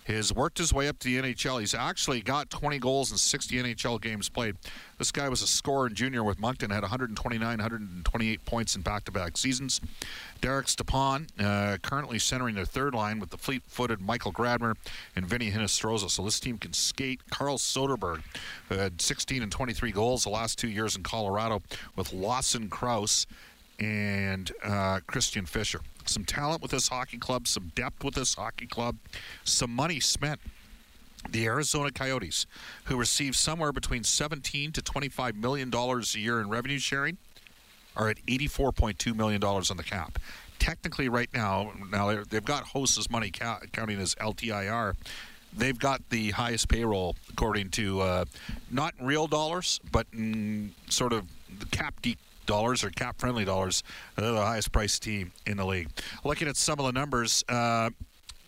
has 0.04 0.32
worked 0.32 0.58
his 0.58 0.72
way 0.72 0.88
up 0.88 0.98
to 0.98 1.08
the 1.08 1.20
NHL. 1.20 1.60
He's 1.60 1.74
actually 1.74 2.20
got 2.20 2.50
20 2.50 2.78
goals 2.78 3.10
in 3.10 3.18
60 3.18 3.56
NHL 3.56 4.00
games 4.00 4.28
played. 4.28 4.56
This 4.98 5.12
guy 5.12 5.28
was 5.28 5.42
a 5.42 5.46
scorer 5.46 5.86
in 5.86 5.94
junior 5.94 6.24
with 6.24 6.38
Moncton, 6.38 6.70
had 6.70 6.82
129, 6.82 7.40
128 7.40 8.44
points 8.44 8.76
in 8.76 8.82
back-to-back 8.82 9.36
seasons. 9.36 9.80
Derek 10.40 10.68
Stepan, 10.68 11.26
uh, 11.38 11.78
currently 11.82 12.18
centering 12.18 12.54
their 12.54 12.64
third 12.64 12.94
line 12.94 13.20
with 13.20 13.30
the 13.30 13.38
fleet-footed 13.38 14.00
Michael 14.00 14.32
Grabner 14.32 14.74
and 15.14 15.26
Vinny 15.26 15.50
Hinostroza. 15.50 16.10
So 16.10 16.22
this 16.22 16.40
team 16.40 16.58
can 16.58 16.72
skate. 16.72 17.20
Carl 17.30 17.58
Soderberg, 17.58 18.22
who 18.68 18.76
had 18.76 19.00
16 19.00 19.42
and 19.42 19.52
23 19.52 19.92
goals 19.92 20.24
the 20.24 20.30
last 20.30 20.58
two 20.58 20.68
years 20.68 20.96
in 20.96 21.02
Colorado 21.02 21.62
with 21.96 22.12
Lawson 22.12 22.68
Crouse 22.68 23.26
and 23.78 24.52
uh, 24.62 25.00
Christian 25.06 25.46
Fischer. 25.46 25.80
Some 26.10 26.24
talent 26.24 26.60
with 26.60 26.72
this 26.72 26.88
hockey 26.88 27.18
club, 27.18 27.46
some 27.46 27.70
depth 27.76 28.02
with 28.02 28.14
this 28.14 28.34
hockey 28.34 28.66
club, 28.66 28.96
some 29.44 29.70
money 29.70 30.00
spent. 30.00 30.40
The 31.30 31.46
Arizona 31.46 31.92
Coyotes, 31.92 32.46
who 32.84 32.96
receive 32.96 33.36
somewhere 33.36 33.70
between 33.72 34.02
17 34.02 34.72
to 34.72 34.82
25 34.82 35.36
million 35.36 35.70
dollars 35.70 36.14
a 36.16 36.18
year 36.18 36.40
in 36.40 36.48
revenue 36.48 36.78
sharing, 36.80 37.18
are 37.94 38.08
at 38.08 38.16
84.2 38.26 39.14
million 39.14 39.40
dollars 39.40 39.70
on 39.70 39.76
the 39.76 39.84
cap. 39.84 40.18
Technically, 40.58 41.08
right 41.08 41.28
now, 41.32 41.72
now 41.92 42.24
they've 42.24 42.44
got 42.44 42.64
Hossa's 42.64 43.08
money 43.08 43.30
counting 43.30 44.00
as 44.00 44.16
LTIR. 44.16 44.94
They've 45.56 45.78
got 45.78 46.08
the 46.10 46.30
highest 46.32 46.68
payroll 46.68 47.14
according 47.28 47.70
to 47.70 48.00
uh, 48.00 48.24
not 48.68 48.94
real 49.00 49.28
dollars, 49.28 49.78
but 49.92 50.06
in 50.12 50.74
sort 50.88 51.12
of 51.12 51.26
the 51.58 51.66
cap 51.66 52.02
de- 52.02 52.16
dollars 52.50 52.82
or 52.82 52.90
cap 52.90 53.20
friendly 53.20 53.44
dollars. 53.44 53.84
They're 54.16 54.32
the 54.32 54.44
highest 54.44 54.72
priced 54.72 55.04
team 55.04 55.30
in 55.46 55.56
the 55.56 55.64
league. 55.64 55.88
Looking 56.24 56.48
at 56.48 56.56
some 56.56 56.80
of 56.80 56.84
the 56.84 56.92
numbers, 56.92 57.44
uh, 57.48 57.90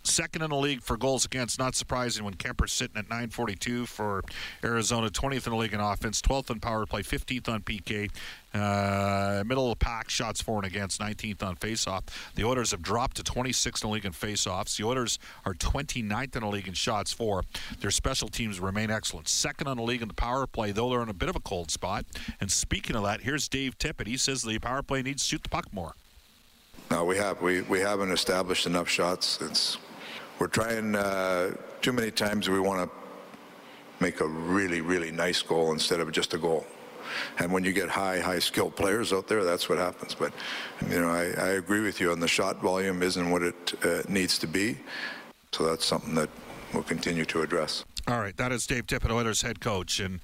second 0.04 0.42
in 0.42 0.50
the 0.50 0.56
league 0.56 0.82
for 0.82 0.96
goals 0.96 1.24
against. 1.24 1.58
Not 1.58 1.74
surprising 1.74 2.24
when 2.24 2.34
Kuemper's 2.34 2.72
sitting 2.72 2.96
at 2.96 3.08
942 3.08 3.86
for 3.86 4.22
Arizona, 4.64 5.08
20th 5.10 5.46
in 5.46 5.52
the 5.52 5.58
league 5.58 5.72
in 5.72 5.80
offense, 5.80 6.20
12th 6.20 6.50
on 6.50 6.60
power 6.60 6.86
play, 6.86 7.02
15th 7.02 7.48
on 7.48 7.62
PK, 7.62 8.10
uh, 8.54 9.42
middle 9.44 9.70
of 9.70 9.78
the 9.78 9.84
pack, 9.84 10.10
shots 10.10 10.42
for 10.42 10.58
and 10.58 10.66
against, 10.66 11.00
19th 11.00 11.42
on 11.42 11.56
faceoff. 11.56 12.02
The 12.34 12.44
Oilers 12.44 12.72
have 12.72 12.82
dropped 12.82 13.16
to 13.16 13.22
26th 13.22 13.82
in 13.82 13.88
the 13.88 13.94
league 13.94 14.04
in 14.04 14.12
faceoffs. 14.12 14.76
The 14.76 14.84
Oilers 14.84 15.18
are 15.46 15.54
29th 15.54 16.36
in 16.36 16.42
the 16.42 16.48
league 16.48 16.68
in 16.68 16.74
shots 16.74 17.12
for. 17.12 17.42
Their 17.80 17.90
special 17.90 18.28
teams 18.28 18.60
remain 18.60 18.90
excellent. 18.90 19.28
Second 19.28 19.68
on 19.68 19.76
the 19.76 19.82
league 19.82 20.02
in 20.02 20.08
the 20.08 20.14
power 20.14 20.46
play, 20.46 20.72
though 20.72 20.90
they're 20.90 21.02
in 21.02 21.08
a 21.08 21.14
bit 21.14 21.28
of 21.28 21.36
a 21.36 21.40
cold 21.40 21.70
spot. 21.70 22.04
And 22.40 22.50
speaking 22.50 22.96
of 22.96 23.04
that, 23.04 23.22
here's 23.22 23.48
Dave 23.48 23.78
Tippett. 23.78 24.06
He 24.06 24.16
says 24.16 24.42
the 24.42 24.58
power 24.58 24.82
play 24.82 25.02
needs 25.02 25.22
to 25.22 25.28
shoot 25.30 25.42
the 25.42 25.48
puck 25.48 25.72
more. 25.72 25.94
No, 26.90 27.04
we 27.04 27.16
have. 27.16 27.40
We, 27.40 27.62
we 27.62 27.80
haven't 27.80 28.10
established 28.10 28.66
enough 28.66 28.86
shots. 28.86 29.38
It's 29.40 29.78
we're 30.38 30.49
trying 30.49 30.95
uh, 30.95 31.55
too 31.81 31.92
many 31.92 32.11
times 32.11 32.49
we 32.49 32.61
want 32.61 32.90
to 32.90 32.97
make 34.03 34.21
a 34.21 34.27
really, 34.27 34.81
really 34.81 35.12
nice 35.12 35.42
goal 35.42 35.73
instead 35.73 36.01
of 36.01 36.11
just 36.12 36.35
a 36.35 36.38
goal. 36.38 36.66
And 37.38 37.53
when 37.53 37.64
you 37.64 37.73
get 37.73 37.88
high, 37.88 38.21
high 38.21 38.38
skilled 38.38 38.75
players 38.75 39.12
out 39.12 39.29
there, 39.29 39.45
that's 39.45 39.68
what 39.68 39.79
happens. 39.79 40.14
But, 40.14 40.33
you 40.88 41.01
know, 41.01 41.11
I, 41.11 41.25
I 41.25 41.49
agree 41.51 41.81
with 41.81 42.01
you 42.01 42.11
on 42.11 42.21
the 42.21 42.29
shot 42.29 42.61
volume 42.61 43.03
isn't 43.03 43.31
what 43.31 43.42
it 43.42 43.75
uh, 43.85 44.03
needs 44.09 44.38
to 44.38 44.47
be. 44.47 44.79
So 45.53 45.64
that's 45.64 45.85
something 45.85 46.14
that 46.14 46.31
we'll 46.73 46.83
continue 46.83 47.25
to 47.27 47.42
address. 47.42 47.85
All 48.08 48.18
right, 48.18 48.36
that 48.36 48.50
is 48.50 48.66
Dave 48.66 48.88
Tippett, 48.88 49.12
Oilers 49.12 49.42
head 49.42 49.60
coach. 49.60 50.00
And 50.00 50.18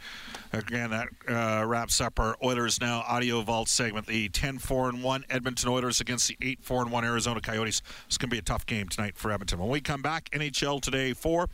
again, 0.53 0.91
that 0.91 1.09
uh, 1.29 1.65
wraps 1.65 2.01
up 2.01 2.19
our 2.19 2.37
Oilers 2.43 2.81
Now 2.81 3.05
audio 3.07 3.41
vault 3.43 3.69
segment. 3.69 4.07
The 4.07 4.29
10 4.31 4.59
4 4.59 4.89
and 4.89 5.03
1 5.03 5.25
Edmonton 5.31 5.69
Oilers 5.69 6.01
against 6.01 6.27
the 6.27 6.37
8 6.43 6.59
4 6.61 6.83
and 6.83 6.93
1 6.93 7.05
Arizona 7.05 7.41
Coyotes. 7.41 7.81
It's 8.07 8.19
going 8.19 8.31
to 8.31 8.35
be 8.35 8.39
a 8.39 8.43
tough 8.43 8.67
game 8.67 8.89
tonight 8.89 9.17
for 9.17 9.31
Edmonton. 9.31 9.61
When 9.61 9.69
we 9.69 9.81
come 9.81 10.03
back, 10.03 10.29
NHL 10.31 10.81
Today 10.81 11.13
4. 11.13 11.49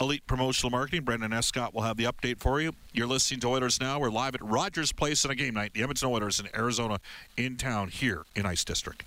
Elite 0.00 0.26
Promotional 0.26 0.70
Marketing. 0.70 1.02
Brendan 1.04 1.34
Escott 1.34 1.74
will 1.74 1.82
have 1.82 1.98
the 1.98 2.04
update 2.04 2.38
for 2.38 2.58
you. 2.58 2.72
You're 2.94 3.06
listening 3.06 3.40
to 3.40 3.48
Oilers 3.48 3.78
Now. 3.78 4.00
We're 4.00 4.08
live 4.08 4.34
at 4.34 4.42
Rogers 4.42 4.92
Place 4.92 5.26
on 5.26 5.30
a 5.30 5.34
game 5.34 5.52
night. 5.52 5.74
The 5.74 5.82
Edmonton 5.82 6.08
Oilers 6.08 6.40
in 6.40 6.48
Arizona 6.56 7.00
in 7.36 7.58
town 7.58 7.88
here 7.88 8.24
in 8.34 8.46
Ice 8.46 8.64
District. 8.64 9.04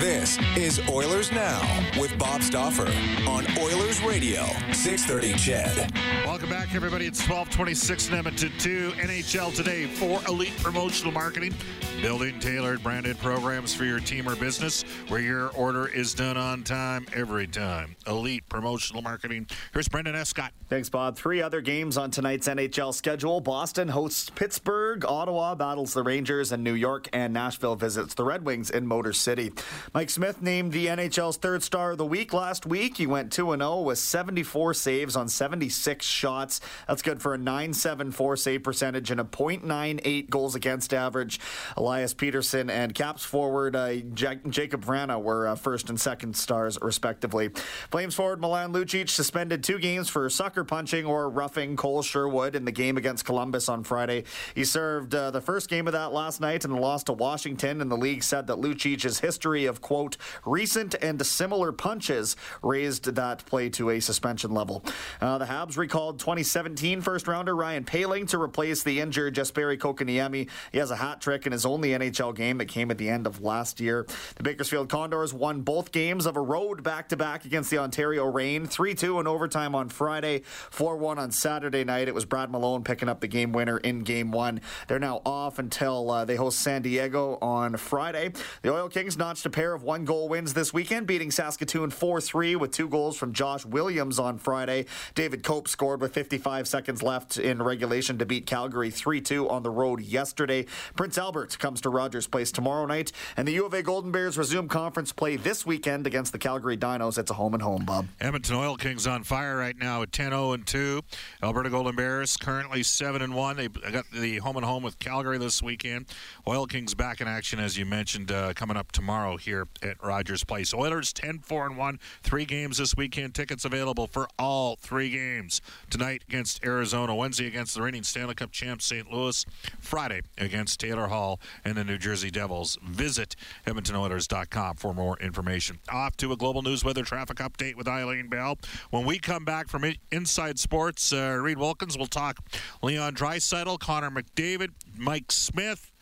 This 0.00 0.38
is 0.56 0.80
Oilers 0.88 1.30
Now 1.30 1.62
with 1.98 2.18
Bob 2.18 2.42
Stauffer 2.42 2.88
on 3.28 3.46
Oilers 3.58 4.02
Radio, 4.02 4.44
630 4.72 5.34
CHED. 5.34 5.92
Welcome 6.26 6.50
back, 6.50 6.74
everybody. 6.74 7.06
It's 7.06 7.20
1226 7.20 8.08
in 8.08 8.14
Edmonton 8.14 8.52
2. 8.58 8.92
NHL 8.96 9.54
today 9.54 9.86
for 9.86 10.20
Elite 10.28 10.56
Promotional 10.62 11.12
Marketing. 11.12 11.54
Building 12.02 12.38
tailored 12.40 12.82
branded 12.82 13.18
programs 13.18 13.72
for 13.72 13.84
your 13.84 14.00
team 14.00 14.28
or 14.28 14.36
business 14.36 14.82
where 15.08 15.20
your 15.20 15.50
order 15.50 15.86
is 15.86 16.12
done 16.12 16.36
on 16.36 16.62
time 16.64 17.06
every 17.14 17.46
time. 17.46 17.96
Elite 18.06 18.46
Promotional 18.48 19.00
Marketing. 19.00 19.46
Here's 19.72 19.88
Brendan 19.88 20.14
Escott. 20.16 20.52
Thanks, 20.68 20.90
Bob. 20.90 21.16
Three 21.16 21.40
other 21.40 21.60
games 21.60 21.96
on 21.96 22.10
tonight's 22.10 22.48
NHL 22.48 22.92
schedule. 22.92 23.40
Boston 23.40 23.88
hosts 23.88 24.28
Pittsburgh, 24.28 25.04
Ottawa 25.06 25.54
battles 25.54 25.94
the 25.94 26.02
Rangers, 26.02 26.52
and 26.52 26.64
New 26.64 26.74
York 26.74 27.08
and 27.12 27.32
Nashville 27.32 27.76
visits 27.76 28.14
the 28.14 28.24
Red 28.24 28.44
Wings 28.44 28.70
in 28.70 28.86
Motor 28.86 29.12
City. 29.12 29.52
Mike 29.92 30.10
Smith 30.10 30.40
named 30.40 30.72
the 30.72 30.86
NHL's 30.86 31.36
third 31.36 31.62
star 31.62 31.92
of 31.92 31.98
the 31.98 32.06
week 32.06 32.32
last 32.32 32.66
week. 32.66 32.96
He 32.96 33.06
went 33.06 33.32
2 33.32 33.56
0 33.56 33.80
with 33.80 33.98
74 33.98 34.74
saves 34.74 35.16
on 35.16 35.28
76 35.28 36.06
shots. 36.06 36.60
That's 36.88 37.02
good 37.02 37.20
for 37.20 37.34
a 37.34 37.38
9.74 37.38 38.38
save 38.38 38.62
percentage 38.62 39.10
and 39.10 39.20
a 39.20 39.24
.98 39.24 40.30
goals 40.30 40.54
against 40.54 40.94
average. 40.94 41.40
Elias 41.76 42.14
Pettersson 42.14 42.70
and 42.70 42.94
Caps 42.94 43.24
forward 43.24 43.76
uh, 43.76 43.88
Jakub 43.88 44.84
Vrana 44.84 45.20
were 45.20 45.48
uh, 45.48 45.54
first 45.56 45.90
and 45.90 46.00
second 46.00 46.36
stars, 46.36 46.78
respectively. 46.80 47.50
Flames 47.90 48.14
forward 48.14 48.40
Milan 48.40 48.72
Lucic 48.72 49.08
suspended 49.08 49.62
two 49.64 49.78
games 49.78 50.08
for 50.08 50.28
sucker 50.30 50.64
punching 50.64 51.04
or 51.04 51.28
roughing 51.28 51.76
Kole 51.76 52.04
Sherwood 52.04 52.54
in 52.54 52.64
the 52.64 52.72
game 52.72 52.96
against 52.96 53.24
Columbus 53.24 53.68
on 53.68 53.84
Friday. 53.84 54.24
He 54.54 54.64
served 54.64 55.14
uh, 55.14 55.30
the 55.30 55.40
first 55.40 55.68
game 55.68 55.86
of 55.86 55.92
that 55.92 56.12
last 56.12 56.40
night 56.40 56.64
and 56.64 56.74
lost 56.78 57.06
to 57.06 57.12
Washington, 57.12 57.80
and 57.80 57.90
the 57.90 57.96
league 57.96 58.22
said 58.22 58.46
that 58.46 58.56
Lucic's 58.56 59.18
history 59.18 59.66
of, 59.66 59.73
quote, 59.80 60.16
recent 60.44 60.94
and 61.00 61.24
similar 61.24 61.72
punches 61.72 62.36
raised 62.62 63.04
that 63.14 63.44
play 63.46 63.68
to 63.70 63.90
a 63.90 64.00
suspension 64.00 64.52
level. 64.52 64.84
Uh, 65.20 65.38
the 65.38 65.46
Habs 65.46 65.76
recalled 65.76 66.18
2017 66.18 67.00
first 67.00 67.26
rounder 67.28 67.54
Ryan 67.54 67.84
Poehling 67.84 68.28
to 68.28 68.40
replace 68.40 68.82
the 68.82 69.00
injured 69.00 69.34
Jesperi 69.34 69.78
Kotkaniemi. 69.78 70.48
He 70.72 70.78
has 70.78 70.90
a 70.90 70.96
hat 70.96 71.20
trick 71.20 71.46
in 71.46 71.52
his 71.52 71.66
only 71.66 71.90
NHL 71.90 72.34
game 72.34 72.58
that 72.58 72.66
came 72.66 72.90
at 72.90 72.98
the 72.98 73.08
end 73.08 73.26
of 73.26 73.42
last 73.42 73.80
year. 73.80 74.06
The 74.36 74.42
Bakersfield 74.42 74.88
Condors 74.88 75.32
won 75.32 75.62
both 75.62 75.92
games 75.92 76.26
of 76.26 76.36
a 76.36 76.40
road 76.40 76.82
back 76.82 77.08
to 77.10 77.16
back 77.16 77.44
against 77.44 77.70
the 77.70 77.78
Ontario 77.78 78.24
Reign 78.26 78.66
3 78.66 78.94
2 78.94 79.20
in 79.20 79.26
overtime 79.26 79.74
on 79.74 79.88
Friday, 79.88 80.42
4 80.70 80.96
1 80.96 81.18
on 81.18 81.30
Saturday 81.30 81.84
night. 81.84 82.08
It 82.08 82.14
was 82.14 82.24
Brad 82.24 82.50
Malone 82.50 82.84
picking 82.84 83.08
up 83.08 83.20
the 83.20 83.28
game 83.28 83.52
winner 83.52 83.78
in 83.78 84.00
game 84.00 84.30
one. 84.30 84.60
They're 84.88 84.98
now 84.98 85.22
off 85.24 85.58
until 85.58 86.10
uh, 86.10 86.24
they 86.24 86.36
host 86.36 86.60
San 86.60 86.82
Diego 86.82 87.38
on 87.40 87.76
Friday. 87.76 88.32
The 88.62 88.72
Oil 88.72 88.88
Kings 88.88 89.16
notched 89.16 89.46
a 89.46 89.50
pair 89.50 89.63
of 89.72 89.82
one 89.82 90.04
goal 90.04 90.28
wins 90.28 90.52
this 90.52 90.74
weekend, 90.74 91.06
beating 91.06 91.30
Saskatoon 91.30 91.90
4 91.90 92.20
3 92.20 92.56
with 92.56 92.72
two 92.72 92.88
goals 92.88 93.16
from 93.16 93.32
Josh 93.32 93.64
Williams 93.64 94.18
on 94.18 94.36
Friday. 94.36 94.86
David 95.14 95.42
Cope 95.42 95.68
scored 95.68 96.00
with 96.00 96.12
55 96.12 96.68
seconds 96.68 97.02
left 97.02 97.38
in 97.38 97.62
regulation 97.62 98.18
to 98.18 98.26
beat 98.26 98.46
Calgary 98.46 98.90
3 98.90 99.20
2 99.20 99.48
on 99.48 99.62
the 99.62 99.70
road 99.70 100.00
yesterday. 100.00 100.66
Prince 100.96 101.16
Albert 101.16 101.58
comes 101.58 101.80
to 101.80 101.88
Rogers 101.88 102.26
Place 102.26 102.52
tomorrow 102.52 102.84
night, 102.84 103.12
and 103.36 103.46
the 103.48 103.52
U 103.52 103.64
of 103.64 103.72
A 103.72 103.82
Golden 103.82 104.10
Bears 104.10 104.36
resume 104.36 104.68
conference 104.68 105.12
play 105.12 105.36
this 105.36 105.64
weekend 105.64 106.06
against 106.06 106.32
the 106.32 106.38
Calgary 106.38 106.76
Dinos. 106.76 107.16
It's 107.16 107.30
a 107.30 107.34
home 107.34 107.54
and 107.54 107.62
home, 107.62 107.84
Bob. 107.84 108.08
Edmonton 108.20 108.56
Oil 108.56 108.76
Kings 108.76 109.06
on 109.06 109.22
fire 109.22 109.56
right 109.56 109.78
now 109.78 110.02
at 110.02 110.10
10 110.10 110.30
0 110.30 110.56
2. 110.56 111.00
Alberta 111.42 111.70
Golden 111.70 111.94
Bears 111.94 112.36
currently 112.36 112.82
7 112.82 113.22
and 113.22 113.34
1. 113.34 113.56
They 113.56 113.68
got 113.68 114.10
the 114.10 114.38
home 114.38 114.56
and 114.56 114.66
home 114.66 114.82
with 114.82 114.98
Calgary 114.98 115.38
this 115.38 115.62
weekend. 115.62 116.06
Oil 116.48 116.66
Kings 116.66 116.94
back 116.94 117.20
in 117.20 117.28
action, 117.28 117.60
as 117.60 117.78
you 117.78 117.86
mentioned, 117.86 118.32
uh, 118.32 118.52
coming 118.54 118.76
up 118.76 118.90
tomorrow 118.90 119.36
here 119.36 119.53
at 119.82 120.02
Rogers 120.02 120.44
Place. 120.44 120.74
Oilers 120.74 121.12
10 121.12 121.40
4 121.40 121.72
1. 121.72 122.00
Three 122.22 122.44
games 122.44 122.78
this 122.78 122.96
weekend. 122.96 123.34
Tickets 123.34 123.64
available 123.64 124.06
for 124.06 124.28
all 124.38 124.76
three 124.76 125.10
games. 125.10 125.60
Tonight 125.90 126.22
against 126.28 126.64
Arizona, 126.64 127.14
Wednesday 127.14 127.46
against 127.46 127.74
the 127.74 127.82
reigning 127.82 128.02
Stanley 128.02 128.34
Cup 128.34 128.52
champs 128.52 128.86
St. 128.86 129.10
Louis, 129.10 129.44
Friday 129.80 130.22
against 130.38 130.80
Taylor 130.80 131.08
Hall 131.08 131.40
and 131.64 131.76
the 131.76 131.84
New 131.84 131.98
Jersey 131.98 132.30
Devils. 132.30 132.78
Visit 132.84 133.36
EdmontonOilers.com 133.66 134.76
for 134.76 134.94
more 134.94 135.16
information. 135.18 135.78
Off 135.88 136.16
to 136.18 136.32
a 136.32 136.36
global 136.36 136.62
news 136.62 136.84
weather 136.84 137.02
traffic 137.04 137.38
update 137.38 137.76
with 137.76 137.88
Eileen 137.88 138.28
Bell. 138.28 138.58
When 138.90 139.04
we 139.04 139.18
come 139.18 139.44
back 139.44 139.68
from 139.68 139.84
Inside 140.10 140.58
Sports, 140.58 141.12
uh, 141.12 141.38
Reid 141.40 141.58
Wilkins 141.58 141.96
will 141.96 142.06
talk 142.06 142.38
Leon 142.82 143.14
Draisaitl, 143.14 143.78
Connor 143.78 144.10
McDavid, 144.10 144.70
Mike 144.96 145.30
Smith, 145.30 145.92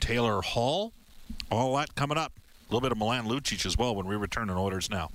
Taylor 0.00 0.40
Hall. 0.42 0.92
All 1.50 1.76
that 1.76 1.94
coming 1.94 2.18
up. 2.18 2.32
A 2.70 2.72
little 2.72 2.82
bit 2.88 2.92
of 2.92 2.98
Milan 2.98 3.26
Lucic 3.26 3.66
as 3.66 3.76
well 3.76 3.96
when 3.96 4.06
we 4.06 4.14
return 4.14 4.48
on 4.48 4.56
Oilers 4.56 4.88
Now. 4.88 5.10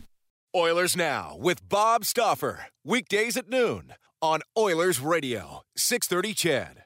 Oilers 0.54 0.98
Now 0.98 1.38
with 1.40 1.70
Bob 1.70 2.04
Stauffer. 2.04 2.66
Weekdays 2.84 3.38
at 3.38 3.48
noon 3.48 3.94
on 4.22 4.42
Oilers 4.58 5.00
Radio, 5.00 5.62
630 5.78 6.34
CHED. 6.34 6.85